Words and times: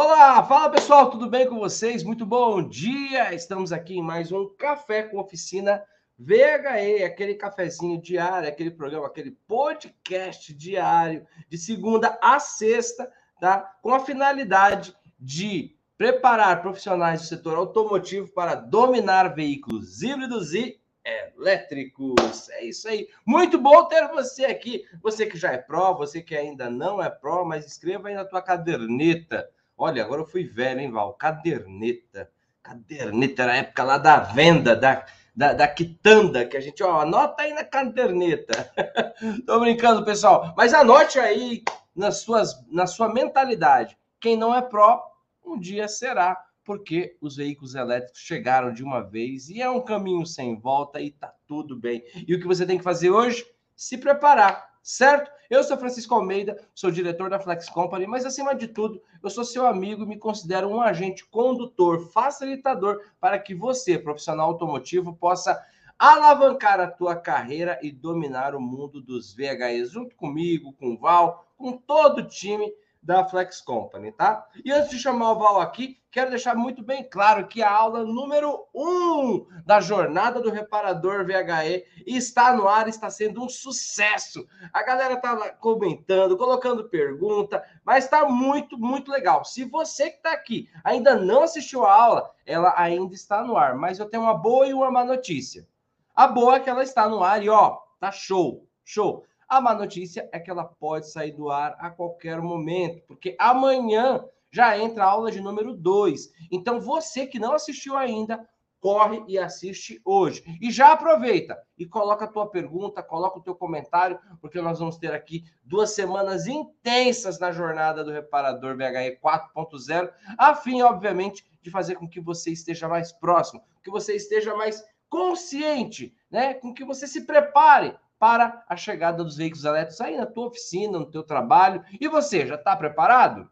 Olá, 0.00 0.44
fala 0.44 0.70
pessoal, 0.70 1.10
tudo 1.10 1.28
bem 1.28 1.48
com 1.48 1.58
vocês? 1.58 2.04
Muito 2.04 2.24
bom 2.24 2.62
dia! 2.62 3.34
Estamos 3.34 3.72
aqui 3.72 3.98
em 3.98 4.00
mais 4.00 4.30
um 4.30 4.48
Café 4.56 5.02
com 5.02 5.18
Oficina 5.18 5.82
VHE, 6.16 7.02
aquele 7.02 7.34
cafezinho 7.34 8.00
diário, 8.00 8.48
aquele 8.48 8.70
programa, 8.70 9.08
aquele 9.08 9.32
podcast 9.48 10.54
diário, 10.54 11.26
de 11.48 11.58
segunda 11.58 12.16
a 12.22 12.38
sexta, 12.38 13.10
tá? 13.40 13.74
Com 13.82 13.92
a 13.92 13.98
finalidade 13.98 14.94
de 15.18 15.76
preparar 15.96 16.62
profissionais 16.62 17.22
do 17.22 17.26
setor 17.26 17.56
automotivo 17.56 18.28
para 18.28 18.54
dominar 18.54 19.34
veículos 19.34 20.00
híbridos 20.00 20.54
e 20.54 20.80
elétricos. 21.04 22.48
É 22.50 22.64
isso 22.64 22.86
aí. 22.88 23.08
Muito 23.26 23.58
bom 23.58 23.84
ter 23.86 24.06
você 24.06 24.44
aqui. 24.44 24.84
Você 25.02 25.26
que 25.26 25.36
já 25.36 25.50
é 25.50 25.58
pró, 25.58 25.92
você 25.92 26.22
que 26.22 26.36
ainda 26.36 26.70
não 26.70 27.02
é 27.02 27.10
pró, 27.10 27.44
mas 27.44 27.66
escreva 27.66 28.06
aí 28.06 28.14
na 28.14 28.24
tua 28.24 28.40
caderneta. 28.40 29.50
Olha, 29.80 30.02
agora 30.02 30.22
eu 30.22 30.26
fui 30.26 30.42
velho, 30.42 30.80
hein, 30.80 30.90
Val? 30.90 31.14
Caderneta. 31.14 32.28
Caderneta 32.60 33.44
era 33.44 33.52
a 33.52 33.56
época 33.58 33.84
lá 33.84 33.96
da 33.96 34.18
venda, 34.18 34.74
da, 34.74 35.06
da, 35.34 35.52
da 35.52 35.68
quitanda, 35.68 36.44
que 36.44 36.56
a 36.56 36.60
gente, 36.60 36.82
ó, 36.82 37.00
anota 37.00 37.44
aí 37.44 37.54
na 37.54 37.62
caderneta. 37.62 38.72
Tô 39.46 39.60
brincando, 39.60 40.04
pessoal. 40.04 40.52
Mas 40.56 40.74
anote 40.74 41.20
aí 41.20 41.62
nas 41.94 42.22
suas, 42.22 42.60
na 42.68 42.88
sua 42.88 43.08
mentalidade. 43.08 43.96
Quem 44.20 44.36
não 44.36 44.52
é 44.52 44.60
pró, 44.60 45.00
um 45.44 45.56
dia 45.56 45.86
será 45.86 46.36
porque 46.64 47.16
os 47.20 47.36
veículos 47.36 47.76
elétricos 47.76 48.20
chegaram 48.20 48.72
de 48.72 48.82
uma 48.82 49.00
vez 49.00 49.48
e 49.48 49.62
é 49.62 49.70
um 49.70 49.80
caminho 49.80 50.26
sem 50.26 50.58
volta 50.58 51.00
e 51.00 51.12
tá 51.12 51.32
tudo 51.46 51.78
bem. 51.78 52.02
E 52.26 52.34
o 52.34 52.40
que 52.40 52.46
você 52.46 52.66
tem 52.66 52.76
que 52.76 52.84
fazer 52.84 53.10
hoje? 53.10 53.46
Se 53.76 53.96
preparar, 53.96 54.68
certo? 54.82 55.30
Eu 55.50 55.64
sou 55.64 55.78
Francisco 55.78 56.14
Almeida, 56.14 56.62
sou 56.74 56.90
diretor 56.90 57.30
da 57.30 57.40
Flex 57.40 57.70
Company, 57.70 58.06
mas 58.06 58.26
acima 58.26 58.54
de 58.54 58.68
tudo, 58.68 59.02
eu 59.22 59.30
sou 59.30 59.44
seu 59.44 59.66
amigo 59.66 60.02
e 60.02 60.06
me 60.06 60.18
considero 60.18 60.68
um 60.68 60.78
agente 60.78 61.24
condutor, 61.24 62.10
facilitador 62.10 63.00
para 63.18 63.38
que 63.38 63.54
você, 63.54 63.98
profissional 63.98 64.50
automotivo, 64.50 65.16
possa 65.16 65.58
alavancar 65.98 66.78
a 66.80 66.86
tua 66.86 67.16
carreira 67.16 67.78
e 67.82 67.90
dominar 67.90 68.54
o 68.54 68.60
mundo 68.60 69.00
dos 69.00 69.34
VHEs 69.34 69.90
junto 69.90 70.14
comigo, 70.16 70.74
com 70.74 70.92
o 70.92 70.98
Val, 70.98 71.50
com 71.56 71.72
todo 71.78 72.18
o 72.18 72.28
time 72.28 72.70
da 73.02 73.24
Flex 73.24 73.60
Company, 73.60 74.12
tá? 74.12 74.46
E 74.64 74.72
antes 74.72 74.90
de 74.90 74.98
chamar 74.98 75.32
o 75.32 75.38
Val 75.38 75.60
aqui, 75.60 75.98
quero 76.10 76.30
deixar 76.30 76.54
muito 76.54 76.82
bem 76.82 77.08
claro 77.08 77.46
que 77.46 77.62
a 77.62 77.70
aula 77.70 78.04
número 78.04 78.66
1 78.74 78.80
um 78.80 79.46
da 79.64 79.80
jornada 79.80 80.40
do 80.40 80.50
reparador 80.50 81.24
VHE 81.24 81.84
está 82.06 82.54
no 82.54 82.66
ar, 82.66 82.88
está 82.88 83.08
sendo 83.08 83.42
um 83.42 83.48
sucesso. 83.48 84.46
A 84.72 84.82
galera 84.82 85.16
tá 85.16 85.50
comentando, 85.50 86.36
colocando 86.36 86.88
pergunta, 86.88 87.62
mas 87.84 88.04
está 88.04 88.28
muito, 88.28 88.78
muito 88.78 89.10
legal. 89.10 89.44
Se 89.44 89.64
você 89.64 90.10
que 90.10 90.16
está 90.16 90.32
aqui 90.32 90.68
ainda 90.82 91.14
não 91.14 91.42
assistiu 91.42 91.84
a 91.84 91.92
aula, 91.92 92.30
ela 92.44 92.74
ainda 92.76 93.14
está 93.14 93.42
no 93.42 93.56
ar, 93.56 93.74
mas 93.74 93.98
eu 93.98 94.08
tenho 94.08 94.24
uma 94.24 94.34
boa 94.34 94.66
e 94.66 94.74
uma 94.74 94.90
má 94.90 95.04
notícia. 95.04 95.66
A 96.14 96.26
boa 96.26 96.56
é 96.56 96.60
que 96.60 96.68
ela 96.68 96.82
está 96.82 97.08
no 97.08 97.22
ar 97.22 97.42
e 97.42 97.48
ó, 97.48 97.78
tá 98.00 98.10
show, 98.10 98.66
show. 98.84 99.24
A 99.48 99.62
má 99.62 99.74
notícia 99.74 100.28
é 100.30 100.38
que 100.38 100.50
ela 100.50 100.64
pode 100.64 101.10
sair 101.10 101.32
do 101.32 101.50
ar 101.50 101.74
a 101.78 101.88
qualquer 101.88 102.40
momento, 102.42 103.02
porque 103.06 103.34
amanhã 103.38 104.22
já 104.52 104.78
entra 104.78 105.04
a 105.04 105.10
aula 105.10 105.30
de 105.30 105.40
número 105.40 105.74
2. 105.74 106.30
Então, 106.52 106.78
você 106.78 107.26
que 107.26 107.38
não 107.38 107.54
assistiu 107.54 107.96
ainda, 107.96 108.46
corre 108.78 109.24
e 109.26 109.38
assiste 109.38 110.00
hoje. 110.04 110.42
E 110.60 110.70
já 110.70 110.92
aproveita 110.92 111.58
e 111.78 111.86
coloca 111.86 112.26
a 112.26 112.28
tua 112.28 112.46
pergunta, 112.50 113.02
coloca 113.02 113.38
o 113.38 113.42
teu 113.42 113.54
comentário, 113.54 114.18
porque 114.40 114.60
nós 114.60 114.78
vamos 114.78 114.98
ter 114.98 115.12
aqui 115.12 115.44
duas 115.64 115.92
semanas 115.92 116.46
intensas 116.46 117.38
na 117.38 117.50
jornada 117.50 118.04
do 118.04 118.12
reparador 118.12 118.76
VHE 118.76 119.18
4.0, 119.18 120.12
a 120.36 120.54
fim, 120.54 120.82
obviamente, 120.82 121.44
de 121.62 121.70
fazer 121.70 121.94
com 121.94 122.08
que 122.08 122.20
você 122.20 122.50
esteja 122.50 122.86
mais 122.86 123.12
próximo, 123.12 123.62
que 123.82 123.90
você 123.90 124.14
esteja 124.14 124.54
mais 124.54 124.84
consciente, 125.08 126.14
né? 126.30 126.54
Com 126.54 126.74
que 126.74 126.84
você 126.84 127.06
se 127.06 127.24
prepare 127.24 127.96
para 128.18 128.64
a 128.68 128.76
chegada 128.76 129.22
dos 129.22 129.36
veículos 129.36 129.64
elétricos 129.64 130.00
aí 130.00 130.16
na 130.16 130.26
tua 130.26 130.48
oficina, 130.48 130.98
no 130.98 131.10
teu 131.10 131.22
trabalho. 131.22 131.84
E 132.00 132.08
você, 132.08 132.46
já 132.46 132.56
está 132.56 132.74
preparado? 132.76 133.48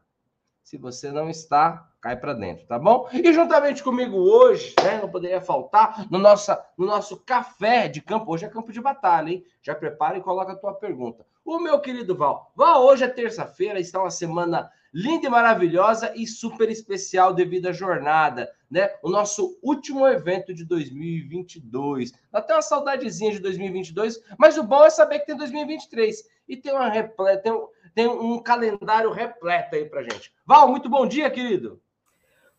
Se 0.63 0.77
você 0.77 1.13
não 1.13 1.31
está, 1.31 1.89
cai 2.01 2.17
para 2.17 2.33
dentro, 2.33 2.67
tá 2.67 2.79
bom? 2.79 3.09
E 3.13 3.33
juntamente 3.33 3.83
comigo 3.83 4.17
hoje, 4.17 4.75
né, 4.83 5.01
não 5.01 5.09
poderia 5.09 5.41
faltar, 5.41 6.07
no, 6.11 6.19
nossa, 6.19 6.65
no 6.77 6.87
nosso 6.87 7.17
café 7.19 7.89
de 7.89 8.01
campo, 8.01 8.33
hoje 8.33 8.45
é 8.45 8.49
campo 8.49 8.73
de 8.73 8.81
batalha, 8.81 9.31
hein? 9.31 9.45
Já 9.63 9.75
prepara 9.75 10.19
e 10.19 10.23
coloca 10.23 10.53
a 10.53 10.57
tua 10.57 10.75
pergunta. 10.75 11.25
O 11.45 11.61
meu 11.61 11.79
querido 11.81 12.17
Val, 12.17 12.53
Val, 12.57 12.85
hoje 12.85 13.05
é 13.05 13.09
terça-feira, 13.09 13.79
está 13.79 14.01
uma 14.01 14.11
semana 14.11 14.71
linda 14.97 15.27
e 15.27 15.31
maravilhosa 15.31 16.11
e 16.17 16.27
super 16.27 16.71
especial 16.71 17.35
devido 17.35 17.67
à 17.67 17.73
jornada, 17.73 18.51
né? 18.71 18.89
O 19.03 19.11
nosso 19.11 19.59
último 19.63 20.09
evento 20.09 20.55
de 20.55 20.65
2022. 20.65 22.13
Dá 22.33 22.39
até 22.39 22.55
uma 22.55 22.63
saudadezinha 22.63 23.31
de 23.31 23.39
2022, 23.41 24.19
mas 24.39 24.57
o 24.57 24.63
bom 24.63 24.87
é 24.87 24.89
saber 24.89 25.19
que 25.19 25.27
tem 25.27 25.37
2023 25.37 26.25
e 26.49 26.57
tem 26.57 26.73
uma 26.73 26.91
tem 26.91 27.53
um, 27.53 27.69
tem 27.95 28.09
um 28.09 28.39
calendário 28.39 29.11
repleto 29.11 29.77
aí 29.77 29.85
pra 29.85 30.03
gente. 30.03 30.33
Val, 30.47 30.67
muito 30.67 30.89
bom 30.89 31.07
dia, 31.07 31.29
querido. 31.29 31.79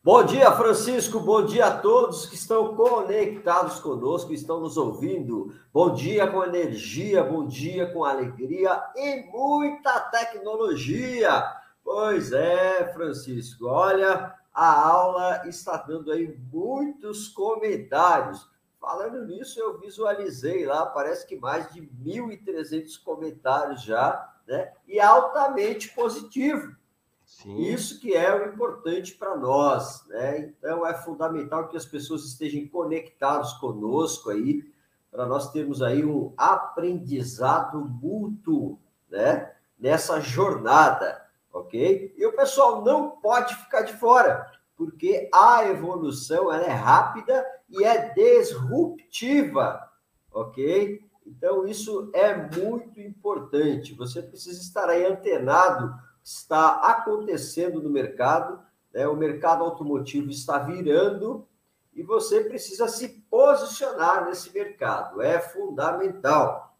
Bom 0.00 0.22
dia, 0.22 0.52
Francisco. 0.52 1.18
Bom 1.18 1.44
dia 1.44 1.66
a 1.66 1.76
todos 1.76 2.24
que 2.26 2.36
estão 2.36 2.76
conectados 2.76 3.80
conosco, 3.80 4.32
estão 4.32 4.60
nos 4.60 4.76
ouvindo. 4.76 5.52
Bom 5.72 5.92
dia 5.92 6.24
com 6.28 6.44
energia, 6.44 7.24
bom 7.24 7.44
dia 7.48 7.92
com 7.92 8.04
alegria 8.04 8.80
e 8.94 9.24
muita 9.28 9.98
tecnologia. 10.02 11.57
Pois 11.90 12.32
é, 12.32 12.92
Francisco. 12.92 13.64
Olha, 13.64 14.34
a 14.52 14.88
aula 14.88 15.48
está 15.48 15.78
dando 15.78 16.12
aí 16.12 16.38
muitos 16.52 17.28
comentários. 17.28 18.46
Falando 18.78 19.24
nisso, 19.24 19.58
eu 19.58 19.80
visualizei 19.80 20.66
lá, 20.66 20.84
parece 20.84 21.26
que 21.26 21.36
mais 21.36 21.72
de 21.72 21.80
1.300 21.80 23.02
comentários 23.02 23.80
já, 23.80 24.34
né? 24.46 24.70
E 24.86 25.00
altamente 25.00 25.88
positivo. 25.94 26.76
Sim. 27.24 27.56
Isso 27.56 27.98
que 27.98 28.14
é 28.14 28.34
o 28.34 28.52
importante 28.52 29.14
para 29.14 29.34
nós, 29.34 30.06
né? 30.08 30.40
Então 30.40 30.86
é 30.86 30.92
fundamental 30.92 31.68
que 31.68 31.76
as 31.78 31.86
pessoas 31.86 32.22
estejam 32.22 32.68
conectadas 32.68 33.54
conosco 33.54 34.28
aí, 34.28 34.62
para 35.10 35.24
nós 35.24 35.50
termos 35.52 35.80
aí 35.80 36.04
um 36.04 36.34
aprendizado 36.36 37.80
mútuo, 37.80 38.78
né? 39.08 39.54
Nessa 39.80 40.20
jornada 40.20 41.26
ok? 41.52 42.14
E 42.16 42.26
o 42.26 42.34
pessoal 42.34 42.82
não 42.84 43.10
pode 43.10 43.54
ficar 43.56 43.82
de 43.82 43.92
fora, 43.94 44.50
porque 44.76 45.28
a 45.32 45.66
evolução 45.66 46.52
ela 46.52 46.64
é 46.64 46.72
rápida 46.72 47.44
e 47.68 47.84
é 47.84 48.12
disruptiva, 48.14 49.88
ok? 50.32 51.00
Então, 51.26 51.66
isso 51.66 52.10
é 52.14 52.34
muito 52.34 53.00
importante. 53.00 53.94
Você 53.94 54.22
precisa 54.22 54.60
estar 54.60 54.88
aí 54.88 55.04
antenado 55.04 55.94
está 56.28 56.72
acontecendo 56.82 57.82
no 57.82 57.88
mercado, 57.88 58.60
né? 58.92 59.08
o 59.08 59.16
mercado 59.16 59.64
automotivo 59.64 60.30
está 60.30 60.58
virando 60.58 61.48
e 61.94 62.02
você 62.02 62.44
precisa 62.44 62.86
se 62.86 63.08
posicionar 63.30 64.26
nesse 64.26 64.52
mercado. 64.52 65.22
É 65.22 65.40
fundamental. 65.40 66.76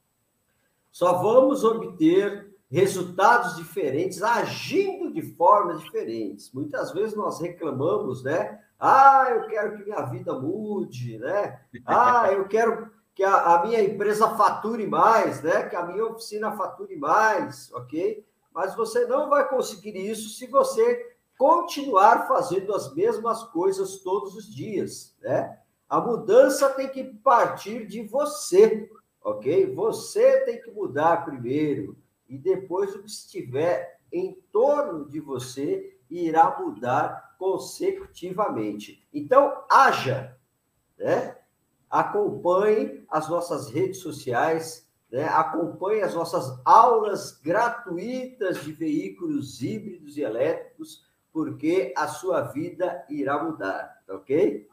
Só 0.92 1.14
vamos 1.14 1.64
obter 1.64 2.47
resultados 2.70 3.56
diferentes, 3.56 4.22
agindo 4.22 5.12
de 5.12 5.22
formas 5.22 5.80
diferentes. 5.80 6.52
Muitas 6.52 6.92
vezes 6.92 7.16
nós 7.16 7.40
reclamamos, 7.40 8.22
né? 8.22 8.60
Ah, 8.78 9.26
eu 9.30 9.46
quero 9.48 9.76
que 9.76 9.84
minha 9.84 10.02
vida 10.02 10.34
mude, 10.34 11.18
né? 11.18 11.60
Ah, 11.86 12.30
eu 12.30 12.46
quero 12.46 12.90
que 13.14 13.24
a, 13.24 13.56
a, 13.56 13.66
minha 13.66 13.82
empresa 13.82 14.36
fature 14.36 14.86
mais, 14.86 15.42
né? 15.42 15.64
Que 15.68 15.74
a 15.74 15.84
minha 15.84 16.04
oficina 16.04 16.52
fature 16.52 16.94
mais, 16.96 17.72
ok? 17.72 18.24
Mas 18.54 18.76
você 18.76 19.06
não 19.06 19.30
vai 19.30 19.48
conseguir 19.48 19.96
isso 19.96 20.28
se 20.28 20.46
você 20.46 21.16
continuar 21.36 22.28
fazendo 22.28 22.74
as 22.74 22.94
mesmas 22.94 23.44
coisas 23.44 23.98
todos 24.00 24.36
os 24.36 24.54
dias, 24.54 25.16
né? 25.20 25.58
A 25.88 26.00
mudança 26.00 26.68
tem 26.68 26.88
que 26.88 27.02
partir 27.02 27.86
de 27.86 28.02
você, 28.02 28.90
ok? 29.24 29.74
Você 29.74 30.40
tem 30.42 30.60
que 30.60 30.70
mudar 30.70 31.24
primeiro 31.24 31.96
e 32.28 32.36
depois 32.36 32.94
o 32.94 33.02
que 33.02 33.08
estiver 33.08 34.00
em 34.12 34.34
torno 34.52 35.08
de 35.08 35.20
você 35.20 35.98
irá 36.10 36.58
mudar 36.60 37.36
consecutivamente. 37.38 39.06
Então, 39.12 39.64
haja, 39.70 40.36
né? 40.98 41.36
Acompanhe 41.88 43.04
as 43.08 43.28
nossas 43.28 43.70
redes 43.70 43.98
sociais, 43.98 44.88
né? 45.10 45.24
acompanhe 45.24 46.02
as 46.02 46.14
nossas 46.14 46.60
aulas 46.64 47.32
gratuitas 47.40 48.62
de 48.62 48.72
veículos 48.72 49.62
híbridos 49.62 50.18
e 50.18 50.22
elétricos, 50.22 51.06
porque 51.32 51.94
a 51.96 52.06
sua 52.08 52.42
vida 52.42 53.06
irá 53.08 53.42
mudar, 53.42 54.02
ok? 54.08 54.68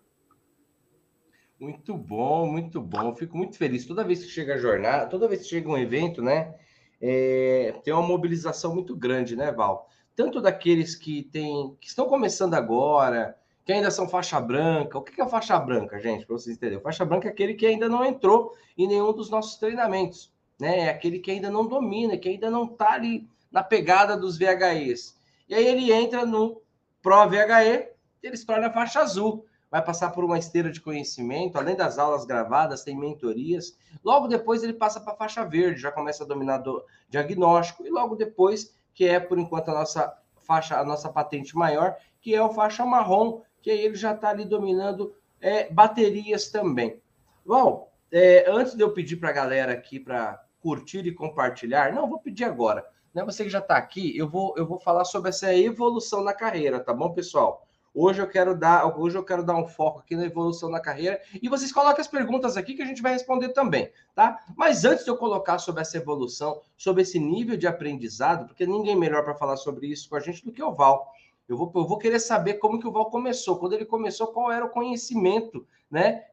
Muito 1.57 1.95
bom, 1.95 2.45
muito 2.51 2.81
bom. 2.81 3.15
Fico 3.15 3.37
muito 3.37 3.57
feliz. 3.57 3.85
Toda 3.85 4.03
vez 4.03 4.23
que 4.23 4.29
chega 4.29 4.55
a 4.55 4.57
jornada, 4.57 5.07
toda 5.07 5.27
vez 5.27 5.41
que 5.43 5.47
chega 5.47 5.69
um 5.69 5.77
evento, 5.77 6.21
né? 6.21 6.53
É, 7.01 7.73
tem 7.83 7.93
uma 7.93 8.05
mobilização 8.05 8.73
muito 8.73 8.95
grande, 8.95 9.35
né, 9.35 9.51
Val? 9.51 9.89
tanto 10.15 10.41
daqueles 10.41 10.95
que 10.95 11.23
têm, 11.23 11.75
que 11.79 11.87
estão 11.87 12.07
começando 12.07 12.53
agora, 12.53 13.37
que 13.65 13.73
ainda 13.73 13.91
são 13.91 14.07
faixa 14.07 14.39
branca. 14.39 14.97
O 14.97 15.01
que 15.01 15.21
é 15.21 15.27
faixa 15.27 15.59
branca, 15.59 15.99
gente, 15.99 16.25
para 16.25 16.37
vocês 16.37 16.55
entenderem? 16.55 16.81
Faixa 16.81 17.03
branca 17.03 17.27
é 17.27 17.31
aquele 17.31 17.53
que 17.53 17.65
ainda 17.65 17.89
não 17.89 18.05
entrou 18.05 18.55
em 18.77 18.87
nenhum 18.87 19.11
dos 19.11 19.29
nossos 19.29 19.57
treinamentos, 19.57 20.33
né? 20.59 20.81
É 20.81 20.89
aquele 20.89 21.19
que 21.19 21.31
ainda 21.31 21.49
não 21.49 21.67
domina, 21.67 22.17
que 22.17 22.29
ainda 22.29 22.49
não 22.49 22.63
está 22.63 22.93
ali 22.93 23.27
na 23.51 23.63
pegada 23.63 24.15
dos 24.15 24.37
VHEs. 24.37 25.19
E 25.49 25.53
aí 25.53 25.67
ele 25.67 25.91
entra 25.91 26.25
no 26.25 26.61
Pro 27.01 27.27
VHE, 27.27 27.89
ele 28.23 28.37
se 28.37 28.45
torna 28.45 28.71
faixa 28.71 29.01
azul. 29.01 29.45
Vai 29.75 29.83
passar 29.83 30.11
por 30.11 30.23
uma 30.23 30.39
esteira 30.39 30.71
de 30.71 30.79
conhecimento, 30.79 31.57
além 31.57 31.75
das 31.75 31.99
aulas 31.99 32.23
gravadas, 32.23 32.85
tem 32.85 32.97
mentorias. 32.97 33.77
Logo 34.05 34.25
depois 34.25 34.63
ele 34.63 34.71
passa 34.71 35.01
para 35.01 35.11
a 35.11 35.17
faixa 35.17 35.43
verde, 35.43 35.81
já 35.81 35.91
começa 35.91 36.23
a 36.23 36.25
dominar 36.25 36.59
do 36.59 36.81
diagnóstico, 37.09 37.85
e 37.85 37.89
logo 37.89 38.15
depois, 38.15 38.73
que 38.93 39.05
é 39.05 39.19
por 39.19 39.37
enquanto 39.37 39.67
a 39.67 39.73
nossa 39.73 40.17
faixa, 40.37 40.79
a 40.79 40.85
nossa 40.85 41.09
patente 41.09 41.57
maior, 41.57 41.97
que 42.21 42.33
é 42.33 42.41
o 42.41 42.53
faixa 42.53 42.85
marrom, 42.85 43.41
que 43.61 43.69
aí 43.69 43.81
ele 43.81 43.95
já 43.95 44.13
está 44.13 44.29
ali 44.29 44.45
dominando 44.45 45.13
é, 45.41 45.69
baterias 45.69 46.47
também. 46.47 47.01
Bom, 47.45 47.91
é, 48.09 48.45
antes 48.47 48.75
de 48.75 48.81
eu 48.81 48.93
pedir 48.93 49.17
para 49.17 49.31
a 49.31 49.33
galera 49.33 49.73
aqui 49.73 49.99
para 49.99 50.41
curtir 50.61 51.05
e 51.05 51.13
compartilhar, 51.13 51.91
não, 51.91 52.07
vou 52.07 52.19
pedir 52.19 52.45
agora. 52.45 52.87
Né? 53.13 53.25
Você 53.25 53.43
que 53.43 53.49
já 53.49 53.59
está 53.59 53.75
aqui, 53.75 54.17
eu 54.17 54.29
vou, 54.29 54.53
eu 54.55 54.65
vou 54.65 54.79
falar 54.79 55.03
sobre 55.03 55.31
essa 55.31 55.53
evolução 55.53 56.23
na 56.23 56.33
carreira, 56.33 56.79
tá 56.79 56.93
bom, 56.93 57.11
pessoal? 57.11 57.67
Hoje 57.97 58.21
eu 58.21 58.27
quero 58.27 58.53
dar, 58.53 58.99
hoje 58.99 59.17
eu 59.17 59.23
quero 59.23 59.41
dar 59.41 59.55
um 59.55 59.65
foco 59.65 59.99
aqui 59.99 60.17
na 60.17 60.25
evolução 60.25 60.69
na 60.69 60.81
carreira 60.81 61.21
e 61.41 61.47
vocês 61.47 61.71
coloquem 61.71 62.01
as 62.01 62.09
perguntas 62.09 62.57
aqui 62.57 62.73
que 62.73 62.81
a 62.81 62.85
gente 62.85 63.01
vai 63.01 63.13
responder 63.13 63.49
também, 63.49 63.89
tá? 64.13 64.37
Mas 64.57 64.83
antes 64.83 65.05
de 65.05 65.09
eu 65.09 65.15
colocar 65.15 65.57
sobre 65.59 65.81
essa 65.81 65.95
evolução, 65.95 66.59
sobre 66.75 67.03
esse 67.03 67.17
nível 67.17 67.55
de 67.55 67.65
aprendizado, 67.65 68.47
porque 68.47 68.67
ninguém 68.67 68.97
melhor 68.97 69.23
para 69.23 69.33
falar 69.33 69.55
sobre 69.55 69.87
isso 69.87 70.09
com 70.09 70.17
a 70.17 70.19
gente 70.19 70.43
do 70.43 70.51
que 70.51 70.61
o 70.61 70.73
Val. 70.73 71.09
Eu 71.47 71.55
vou, 71.55 71.71
eu 71.73 71.87
vou 71.87 71.97
querer 71.97 72.19
saber 72.19 72.55
como 72.55 72.79
que 72.79 72.87
o 72.87 72.91
Val 72.91 73.09
começou. 73.09 73.57
Quando 73.57 73.73
ele 73.73 73.85
começou, 73.85 74.27
qual 74.27 74.51
era 74.51 74.65
o 74.65 74.69
conhecimento 74.69 75.65
né, 75.89 76.25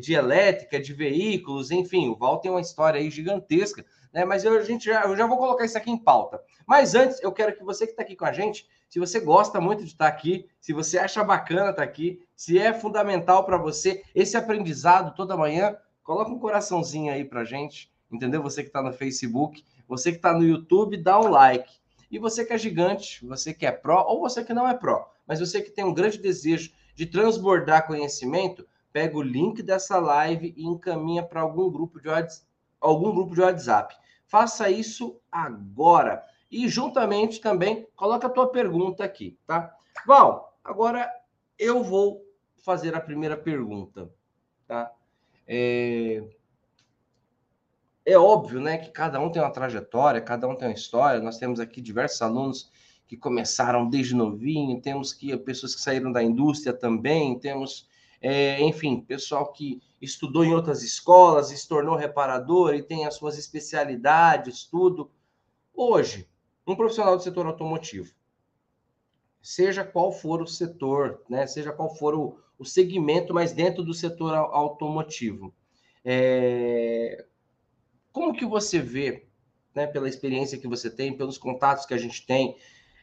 de 0.00 0.14
elétrica, 0.14 0.80
de 0.80 0.94
veículos, 0.94 1.70
enfim. 1.70 2.08
O 2.08 2.16
Val 2.16 2.38
tem 2.38 2.50
uma 2.50 2.60
história 2.60 2.98
aí 2.98 3.10
gigantesca, 3.10 3.84
né? 4.12 4.24
Mas 4.24 4.44
eu, 4.44 4.56
a 4.56 4.62
gente 4.62 4.86
já, 4.86 5.04
eu 5.04 5.16
já 5.16 5.26
vou 5.26 5.36
colocar 5.36 5.64
isso 5.64 5.76
aqui 5.76 5.90
em 5.90 5.98
pauta. 5.98 6.40
Mas 6.66 6.94
antes, 6.94 7.20
eu 7.22 7.32
quero 7.32 7.54
que 7.56 7.64
você 7.64 7.84
que 7.84 7.92
está 7.92 8.02
aqui 8.02 8.16
com 8.16 8.24
a 8.24 8.32
gente, 8.32 8.66
se 8.88 8.98
você 8.98 9.20
gosta 9.20 9.60
muito 9.60 9.84
de 9.84 9.90
estar 9.90 10.08
aqui, 10.08 10.48
se 10.60 10.72
você 10.72 10.98
acha 10.98 11.22
bacana 11.22 11.70
estar 11.70 11.82
aqui, 11.82 12.22
se 12.34 12.58
é 12.58 12.72
fundamental 12.72 13.44
para 13.44 13.58
você 13.58 14.02
esse 14.14 14.36
aprendizado 14.36 15.14
toda 15.14 15.36
manhã, 15.36 15.76
coloca 16.02 16.30
um 16.30 16.38
coraçãozinho 16.38 17.12
aí 17.12 17.24
para 17.24 17.44
gente, 17.44 17.92
entendeu? 18.10 18.42
Você 18.42 18.62
que 18.62 18.68
está 18.68 18.82
no 18.82 18.92
Facebook, 18.92 19.62
você 19.86 20.10
que 20.10 20.16
está 20.16 20.32
no 20.32 20.44
YouTube, 20.44 20.96
dá 20.96 21.20
um 21.20 21.28
like. 21.28 21.70
E 22.10 22.18
você 22.18 22.44
que 22.44 22.54
é 22.54 22.58
gigante, 22.58 23.24
você 23.26 23.52
que 23.52 23.66
é 23.66 23.72
pró 23.72 24.04
ou 24.08 24.20
você 24.20 24.42
que 24.42 24.54
não 24.54 24.66
é 24.66 24.72
pró, 24.72 25.10
mas 25.26 25.40
você 25.40 25.60
que 25.60 25.70
tem 25.70 25.84
um 25.84 25.92
grande 25.92 26.18
desejo 26.18 26.72
de 26.94 27.04
transbordar 27.04 27.86
conhecimento, 27.86 28.66
pega 28.90 29.16
o 29.16 29.22
link 29.22 29.62
dessa 29.62 29.98
live 29.98 30.54
e 30.56 30.64
encaminha 30.64 31.22
para 31.22 31.42
algum 31.42 31.70
grupo 31.70 32.00
de 32.00 32.08
algum 32.80 33.12
grupo 33.12 33.34
de 33.34 33.42
WhatsApp. 33.42 33.94
Faça 34.26 34.70
isso 34.70 35.20
agora. 35.30 36.24
E 36.50 36.68
juntamente 36.68 37.40
também 37.40 37.86
coloca 37.94 38.26
a 38.26 38.30
tua 38.30 38.50
pergunta 38.50 39.04
aqui, 39.04 39.38
tá? 39.46 39.74
Val, 40.06 40.58
agora 40.64 41.10
eu 41.58 41.82
vou 41.82 42.24
fazer 42.64 42.94
a 42.94 43.00
primeira 43.00 43.36
pergunta, 43.36 44.10
tá? 44.66 44.90
É 45.46 46.22
é 48.08 48.16
óbvio, 48.16 48.58
né, 48.58 48.78
que 48.78 48.90
cada 48.90 49.20
um 49.20 49.30
tem 49.30 49.42
uma 49.42 49.50
trajetória, 49.50 50.18
cada 50.18 50.48
um 50.48 50.56
tem 50.56 50.66
uma 50.66 50.74
história. 50.74 51.20
Nós 51.20 51.36
temos 51.36 51.60
aqui 51.60 51.78
diversos 51.78 52.22
alunos 52.22 52.70
que 53.06 53.18
começaram 53.18 53.86
desde 53.86 54.14
novinho, 54.14 54.80
temos 54.80 55.12
que 55.12 55.36
pessoas 55.36 55.74
que 55.74 55.80
saíram 55.82 56.10
da 56.10 56.22
indústria 56.22 56.72
também, 56.72 57.38
temos, 57.38 57.86
é, 58.18 58.62
enfim, 58.62 59.02
pessoal 59.02 59.52
que 59.52 59.82
estudou 60.00 60.42
em 60.42 60.54
outras 60.54 60.82
escolas, 60.82 61.48
se 61.48 61.68
tornou 61.68 61.96
reparador 61.96 62.74
e 62.74 62.82
tem 62.82 63.04
as 63.04 63.14
suas 63.14 63.36
especialidades, 63.36 64.64
tudo. 64.64 65.10
Hoje, 65.74 66.26
um 66.72 66.76
profissional 66.76 67.16
do 67.16 67.22
setor 67.22 67.46
automotivo, 67.46 68.12
seja 69.40 69.84
qual 69.84 70.12
for 70.12 70.42
o 70.42 70.46
setor, 70.46 71.22
né, 71.28 71.46
seja 71.46 71.72
qual 71.72 71.94
for 71.94 72.14
o, 72.14 72.38
o 72.58 72.64
segmento, 72.64 73.32
mas 73.32 73.52
dentro 73.52 73.82
do 73.82 73.94
setor 73.94 74.34
automotivo, 74.34 75.54
é, 76.04 77.24
como 78.12 78.34
que 78.34 78.44
você 78.44 78.80
vê, 78.80 79.26
né, 79.74 79.86
pela 79.86 80.08
experiência 80.08 80.58
que 80.58 80.66
você 80.66 80.90
tem, 80.90 81.16
pelos 81.16 81.38
contatos 81.38 81.86
que 81.86 81.94
a 81.94 81.98
gente 81.98 82.26
tem, 82.26 82.56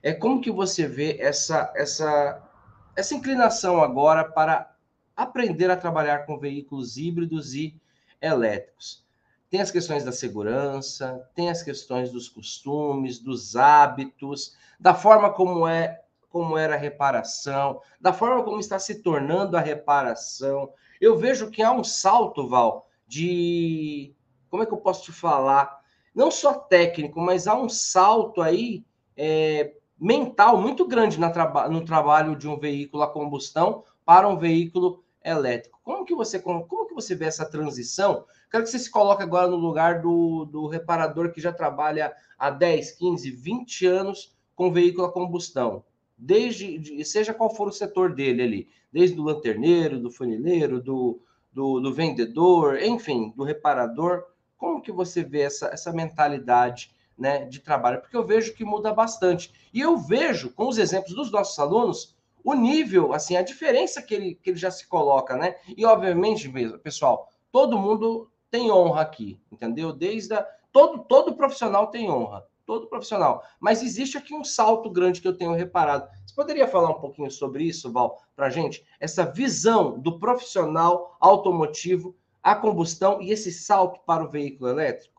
é 0.03 0.13
como 0.13 0.41
que 0.41 0.51
você 0.51 0.87
vê 0.87 1.17
essa 1.19 1.71
essa 1.75 2.51
essa 2.95 3.15
inclinação 3.15 3.81
agora 3.81 4.23
para 4.23 4.75
aprender 5.15 5.69
a 5.69 5.77
trabalhar 5.77 6.25
com 6.25 6.37
veículos 6.37 6.97
híbridos 6.97 7.53
e 7.53 7.79
elétricos? 8.21 9.04
Tem 9.49 9.61
as 9.61 9.71
questões 9.71 10.03
da 10.03 10.11
segurança, 10.11 11.29
tem 11.33 11.49
as 11.49 11.61
questões 11.63 12.11
dos 12.11 12.27
costumes, 12.27 13.19
dos 13.19 13.55
hábitos, 13.55 14.55
da 14.79 14.93
forma 14.93 15.31
como 15.31 15.67
é 15.67 16.01
como 16.29 16.57
era 16.57 16.75
a 16.75 16.77
reparação, 16.77 17.79
da 18.01 18.11
forma 18.11 18.43
como 18.43 18.59
está 18.59 18.77
se 18.77 19.01
tornando 19.01 19.55
a 19.55 19.61
reparação. 19.61 20.69
Eu 20.99 21.17
vejo 21.17 21.49
que 21.49 21.63
há 21.63 21.71
um 21.71 21.81
salto, 21.81 22.49
Val, 22.49 22.89
de 23.07 24.13
como 24.49 24.61
é 24.61 24.65
que 24.65 24.73
eu 24.73 24.77
posso 24.77 25.03
te 25.03 25.13
falar? 25.13 25.79
Não 26.13 26.29
só 26.29 26.53
técnico, 26.53 27.21
mas 27.21 27.47
há 27.47 27.55
um 27.55 27.69
salto 27.69 28.41
aí 28.41 28.83
é, 29.15 29.75
mental 29.97 30.61
muito 30.61 30.85
grande 30.85 31.17
traba 31.31 31.69
no 31.69 31.85
trabalho 31.85 32.35
de 32.35 32.49
um 32.49 32.59
veículo 32.59 33.03
a 33.03 33.07
combustão 33.07 33.85
para 34.03 34.27
um 34.27 34.37
veículo 34.37 35.04
elétrico. 35.25 35.79
Como 35.83 36.05
que 36.05 36.13
você 36.13 36.39
como, 36.39 36.65
que 36.65 36.93
você 36.93 37.15
vê 37.15 37.25
essa 37.25 37.45
transição? 37.45 38.25
Quero 38.51 38.63
que 38.63 38.69
você 38.69 38.79
se 38.79 38.91
coloque 38.91 39.23
agora 39.23 39.47
no 39.47 39.57
lugar 39.57 40.01
do, 40.01 40.45
do 40.45 40.67
reparador 40.67 41.31
que 41.31 41.41
já 41.41 41.51
trabalha 41.51 42.13
há 42.37 42.49
10, 42.49 42.91
15, 42.91 43.31
20 43.31 43.85
anos 43.87 44.35
com 44.55 44.71
veículo 44.71 45.07
a 45.07 45.11
combustão. 45.11 45.83
Desde, 46.17 47.03
seja 47.03 47.33
qual 47.33 47.53
for 47.53 47.67
o 47.67 47.73
setor 47.73 48.13
dele 48.13 48.41
ali, 48.41 48.67
desde 48.91 49.19
o 49.19 49.23
lanterneiro, 49.23 49.99
do 49.99 50.09
funileiro, 50.09 50.81
do, 50.81 51.19
do, 51.51 51.81
do 51.81 51.93
vendedor, 51.93 52.81
enfim, 52.81 53.33
do 53.35 53.43
reparador. 53.43 54.23
Como 54.57 54.81
que 54.81 54.91
você 54.91 55.23
vê 55.23 55.41
essa, 55.41 55.67
essa 55.67 55.91
mentalidade 55.91 56.95
né, 57.17 57.43
de 57.45 57.59
trabalho? 57.59 57.99
Porque 57.99 58.15
eu 58.15 58.25
vejo 58.25 58.53
que 58.53 58.63
muda 58.63 58.93
bastante. 58.93 59.51
E 59.73 59.81
eu 59.81 59.97
vejo, 59.97 60.53
com 60.53 60.69
os 60.69 60.77
exemplos 60.77 61.13
dos 61.13 61.29
nossos 61.29 61.59
alunos, 61.59 62.14
o 62.45 62.53
nível, 62.53 63.11
assim, 63.11 63.35
a 63.35 63.41
diferença 63.41 64.03
que 64.03 64.13
ele, 64.13 64.35
que 64.35 64.51
ele 64.51 64.57
já 64.57 64.69
se 64.69 64.87
coloca, 64.87 65.35
né? 65.35 65.55
E, 65.75 65.83
obviamente, 65.83 66.47
pessoal, 66.83 67.27
todo 67.51 67.79
mundo 67.79 68.29
tem 68.51 68.71
honra 68.71 69.01
aqui, 69.01 69.41
entendeu? 69.51 69.91
Desde 69.91 70.35
a, 70.35 70.47
todo, 70.71 70.99
todo 70.99 71.35
profissional 71.35 71.87
tem 71.87 72.07
honra, 72.07 72.45
todo 72.63 72.85
profissional. 72.85 73.43
Mas 73.59 73.81
existe 73.81 74.15
aqui 74.15 74.35
um 74.35 74.43
salto 74.43 74.91
grande 74.91 75.21
que 75.21 75.27
eu 75.27 75.35
tenho 75.35 75.53
reparado. 75.53 76.07
Você 76.23 76.35
poderia 76.35 76.67
falar 76.67 76.91
um 76.91 77.01
pouquinho 77.01 77.31
sobre 77.31 77.63
isso, 77.63 77.91
Val, 77.91 78.21
para 78.35 78.51
gente? 78.51 78.85
Essa 78.99 79.25
visão 79.25 79.99
do 79.99 80.19
profissional 80.19 81.17
automotivo 81.19 82.15
a 82.43 82.53
combustão 82.53 83.23
e 83.23 83.31
esse 83.31 83.51
salto 83.51 84.01
para 84.05 84.23
o 84.23 84.29
veículo 84.29 84.69
elétrico? 84.69 85.14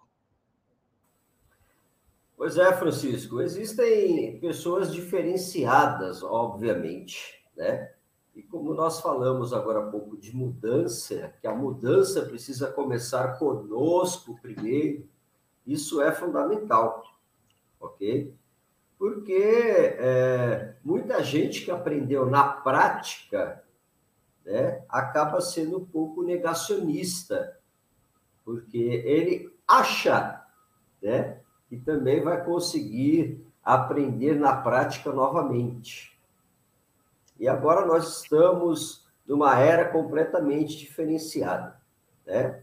Pois 2.37 2.59
é, 2.59 2.71
Francisco. 2.75 3.41
Existem 3.41 4.39
pessoas 4.39 4.93
diferenciadas, 4.93 6.23
obviamente, 6.23 7.43
né? 7.57 7.93
E 8.35 8.43
como 8.43 8.75
nós 8.75 9.01
falamos 9.01 9.55
agora 9.55 9.79
há 9.79 9.91
pouco 9.91 10.19
de 10.19 10.37
mudança, 10.37 11.33
que 11.41 11.47
a 11.47 11.55
mudança 11.55 12.21
precisa 12.27 12.71
começar 12.71 13.39
conosco 13.39 14.39
primeiro, 14.43 15.09
isso 15.67 16.03
é 16.03 16.13
fundamental, 16.13 17.03
ok? 17.81 18.35
Porque 18.99 19.33
é, 19.33 20.77
muita 20.85 21.25
gente 21.25 21.65
que 21.65 21.71
aprendeu 21.71 22.27
na 22.27 22.45
prática 22.45 23.65
né, 24.45 24.85
acaba 24.87 25.41
sendo 25.41 25.79
um 25.79 25.85
pouco 25.87 26.23
negacionista, 26.23 27.59
porque 28.45 28.77
ele 28.77 29.51
acha 29.67 30.45
né, 31.03 31.41
que 31.69 31.77
também 31.77 32.23
vai 32.23 32.45
conseguir 32.45 33.45
aprender 33.63 34.35
na 34.35 34.57
prática 34.57 35.13
novamente. 35.13 36.17
E 37.39 37.49
agora 37.49 37.85
nós 37.85 38.23
estamos 38.23 39.07
numa 39.27 39.59
era 39.59 39.87
completamente 39.91 40.77
diferenciada. 40.77 41.81
Né? 42.25 42.63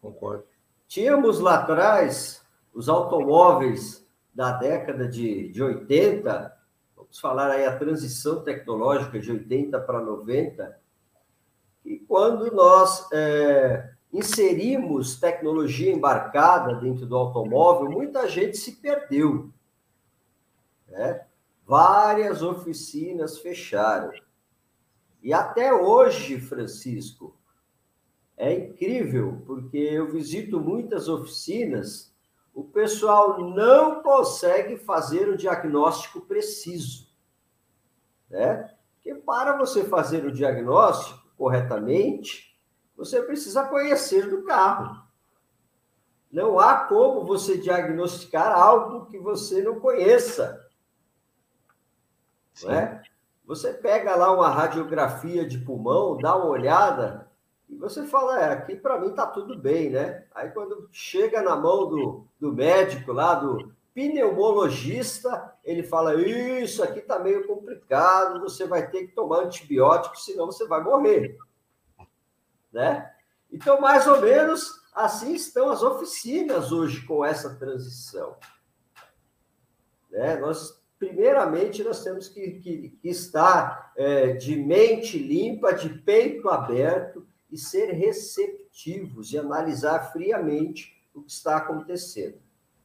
Concordo. 0.00 0.44
Tínhamos 0.86 1.40
lá 1.40 1.56
atrás 1.56 2.44
os 2.72 2.88
automóveis 2.88 4.06
da 4.34 4.52
década 4.52 5.08
de, 5.08 5.48
de 5.48 5.62
80, 5.62 6.54
vamos 6.94 7.18
falar 7.18 7.50
aí 7.50 7.64
a 7.64 7.76
transição 7.76 8.44
tecnológica 8.44 9.18
de 9.18 9.32
80 9.32 9.80
para 9.80 10.00
90, 10.00 10.78
e 11.82 11.98
quando 12.00 12.54
nós 12.54 13.10
é, 13.12 13.94
inserimos 14.16 15.18
tecnologia 15.18 15.92
embarcada 15.92 16.74
dentro 16.74 17.06
do 17.06 17.16
automóvel, 17.16 17.90
muita 17.90 18.28
gente 18.28 18.56
se 18.56 18.72
perdeu. 18.76 19.50
Né? 20.88 21.26
várias 21.66 22.42
oficinas 22.42 23.38
fecharam. 23.38 24.12
E 25.20 25.32
até 25.32 25.74
hoje, 25.74 26.40
Francisco, 26.40 27.36
é 28.36 28.52
incrível, 28.52 29.42
porque 29.44 29.76
eu 29.76 30.10
visito 30.10 30.60
muitas 30.60 31.08
oficinas, 31.08 32.14
o 32.54 32.62
pessoal 32.62 33.40
não 33.50 34.02
consegue 34.02 34.76
fazer 34.76 35.28
o 35.28 35.36
diagnóstico 35.36 36.20
preciso. 36.20 37.08
Né? 38.30 38.70
Porque 38.94 39.14
para 39.14 39.56
você 39.58 39.84
fazer 39.84 40.24
o 40.24 40.32
diagnóstico 40.32 41.26
corretamente, 41.36 42.45
você 42.96 43.22
precisa 43.22 43.64
conhecer 43.64 44.28
do 44.28 44.42
carro. 44.42 45.04
Não 46.32 46.58
há 46.58 46.76
como 46.84 47.24
você 47.24 47.56
diagnosticar 47.56 48.52
algo 48.52 49.06
que 49.06 49.18
você 49.18 49.62
não 49.62 49.78
conheça. 49.80 50.66
Não 52.62 52.72
é? 52.72 53.02
Você 53.44 53.72
pega 53.72 54.16
lá 54.16 54.32
uma 54.32 54.48
radiografia 54.48 55.46
de 55.46 55.58
pulmão, 55.58 56.16
dá 56.18 56.34
uma 56.36 56.46
olhada 56.46 57.26
e 57.68 57.76
você 57.76 58.04
fala, 58.06 58.40
é, 58.40 58.52
aqui 58.52 58.76
para 58.76 58.98
mim 58.98 59.12
tá 59.12 59.26
tudo 59.26 59.58
bem, 59.58 59.90
né? 59.90 60.24
Aí 60.34 60.50
quando 60.50 60.88
chega 60.92 61.42
na 61.42 61.56
mão 61.56 61.88
do, 61.88 62.24
do 62.40 62.52
médico 62.52 63.12
lá, 63.12 63.34
do 63.34 63.72
pneumologista, 63.94 65.54
ele 65.64 65.82
fala, 65.82 66.14
isso 66.20 66.82
aqui 66.82 67.00
tá 67.00 67.18
meio 67.18 67.46
complicado, 67.46 68.40
você 68.40 68.66
vai 68.66 68.88
ter 68.88 69.06
que 69.06 69.14
tomar 69.14 69.44
antibiótico, 69.44 70.18
senão 70.18 70.46
você 70.46 70.66
vai 70.66 70.82
morrer. 70.82 71.36
Né? 72.72 73.10
Então, 73.50 73.80
mais 73.80 74.06
ou 74.06 74.20
menos 74.20 74.84
assim 74.94 75.34
estão 75.34 75.70
as 75.70 75.82
oficinas 75.82 76.72
hoje 76.72 77.04
com 77.06 77.24
essa 77.24 77.54
transição. 77.54 78.36
Né? 80.10 80.36
Nós 80.36 80.80
primeiramente, 80.98 81.84
nós 81.84 82.02
temos 82.02 82.28
que, 82.28 82.52
que, 82.52 82.88
que 83.00 83.08
estar 83.08 83.92
é, 83.96 84.32
de 84.32 84.56
mente 84.56 85.18
limpa, 85.18 85.72
de 85.72 85.88
peito 85.88 86.48
aberto 86.48 87.26
e 87.50 87.58
ser 87.58 87.92
receptivos 87.92 89.32
e 89.32 89.38
analisar 89.38 90.12
friamente 90.12 90.96
o 91.14 91.22
que 91.22 91.30
está 91.30 91.56
acontecendo. 91.56 92.38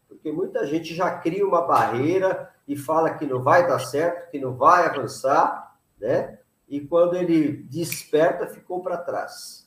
Porque 0.08 0.32
muita 0.32 0.66
gente 0.68 0.94
já 0.94 1.18
cria 1.20 1.48
uma 1.48 1.66
barreira 1.66 2.54
e 2.68 2.76
fala 2.76 3.14
que 3.14 3.26
não 3.26 3.42
vai 3.42 3.68
dar 3.68 3.80
certo, 3.80 4.30
que 4.30 4.40
não 4.40 4.56
vai 4.56 4.86
avançar, 4.86 5.78
né? 5.98 6.40
E 6.68 6.80
quando 6.80 7.16
ele 7.16 7.64
desperta, 7.64 8.48
ficou 8.48 8.82
para 8.82 8.98
trás. 8.98 9.61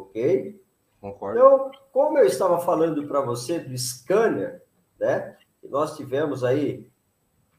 Ok? 0.00 0.60
Concordo. 1.00 1.38
Então, 1.38 1.70
como 1.92 2.18
eu 2.18 2.26
estava 2.26 2.58
falando 2.60 3.06
para 3.06 3.20
você 3.20 3.58
do 3.58 3.76
scanner, 3.76 4.62
né? 4.98 5.36
nós 5.62 5.96
tivemos 5.96 6.42
aí 6.42 6.90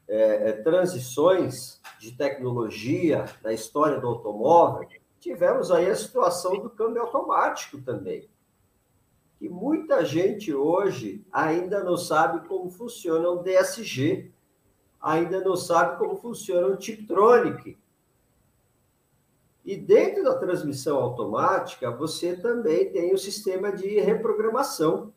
é, 0.08 0.48
é, 0.48 0.52
transições 0.52 1.80
de 1.98 2.12
tecnologia 2.12 3.24
na 3.42 3.52
história 3.52 4.00
do 4.00 4.08
automóvel, 4.08 4.88
tivemos 5.18 5.70
aí 5.70 5.88
a 5.88 5.94
situação 5.94 6.58
do 6.58 6.70
câmbio 6.70 7.02
automático 7.02 7.80
também. 7.80 8.28
E 9.40 9.48
muita 9.48 10.04
gente 10.04 10.52
hoje 10.52 11.24
ainda 11.32 11.82
não 11.82 11.96
sabe 11.96 12.46
como 12.46 12.68
funciona 12.70 13.28
o 13.30 13.42
DSG, 13.42 14.32
ainda 15.00 15.40
não 15.40 15.56
sabe 15.56 15.98
como 15.98 16.16
funciona 16.16 16.66
o 16.66 16.76
Tiptronic. 16.76 17.78
E 19.64 19.76
dentro 19.76 20.24
da 20.24 20.38
transmissão 20.38 20.98
automática, 20.98 21.90
você 21.90 22.34
também 22.36 22.90
tem 22.90 23.12
o 23.14 23.18
sistema 23.18 23.70
de 23.70 24.00
reprogramação 24.00 25.12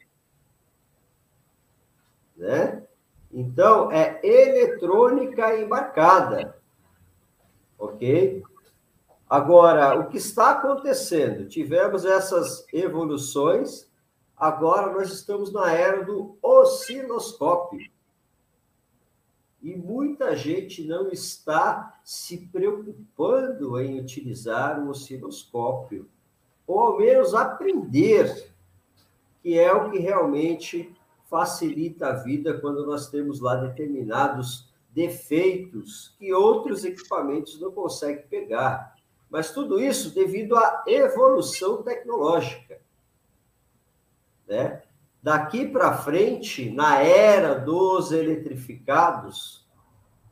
né? 2.35 2.83
Então, 3.31 3.91
é 3.91 4.19
eletrônica 4.23 5.57
embarcada, 5.57 6.55
ok? 7.79 8.43
Agora, 9.27 9.99
o 9.99 10.09
que 10.09 10.17
está 10.17 10.51
acontecendo? 10.51 11.47
Tivemos 11.47 12.05
essas 12.05 12.65
evoluções, 12.71 13.89
agora 14.37 14.91
nós 14.93 15.11
estamos 15.11 15.51
na 15.51 15.71
era 15.71 16.03
do 16.03 16.37
osciloscópio. 16.41 17.89
E 19.63 19.77
muita 19.77 20.35
gente 20.35 20.83
não 20.83 21.09
está 21.09 21.97
se 22.03 22.37
preocupando 22.47 23.79
em 23.79 23.97
utilizar 23.97 24.77
o 24.77 24.89
osciloscópio, 24.89 26.09
ou 26.67 26.79
ao 26.79 26.97
menos 26.97 27.33
aprender, 27.33 28.51
que 29.41 29.57
é 29.57 29.73
o 29.73 29.89
que 29.89 29.99
realmente 29.99 30.93
facilita 31.29 32.07
a 32.07 32.13
vida 32.13 32.59
quando 32.59 32.85
nós 32.85 33.09
temos 33.09 33.39
lá 33.39 33.55
determinados 33.55 34.69
defeitos 34.91 36.13
que 36.19 36.33
outros 36.33 36.83
equipamentos 36.83 37.59
não 37.59 37.71
conseguem 37.71 38.27
pegar. 38.27 38.95
Mas 39.29 39.51
tudo 39.51 39.79
isso 39.79 40.13
devido 40.13 40.57
à 40.57 40.83
evolução 40.85 41.81
tecnológica. 41.81 42.79
Né? 44.45 44.82
Daqui 45.23 45.65
para 45.65 45.97
frente, 45.97 46.69
na 46.69 46.99
era 46.99 47.55
dos 47.55 48.11
eletrificados, 48.11 49.65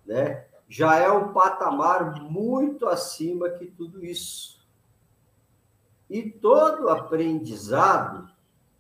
né, 0.05 0.45
já 0.67 0.98
é 0.98 1.10
um 1.10 1.31
patamar 1.31 2.21
muito 2.21 2.86
acima 2.88 3.50
que 3.50 3.67
tudo 3.67 4.03
isso. 4.03 4.60
E 6.10 6.29
todo 6.29 6.89
aprendizado 6.89 8.29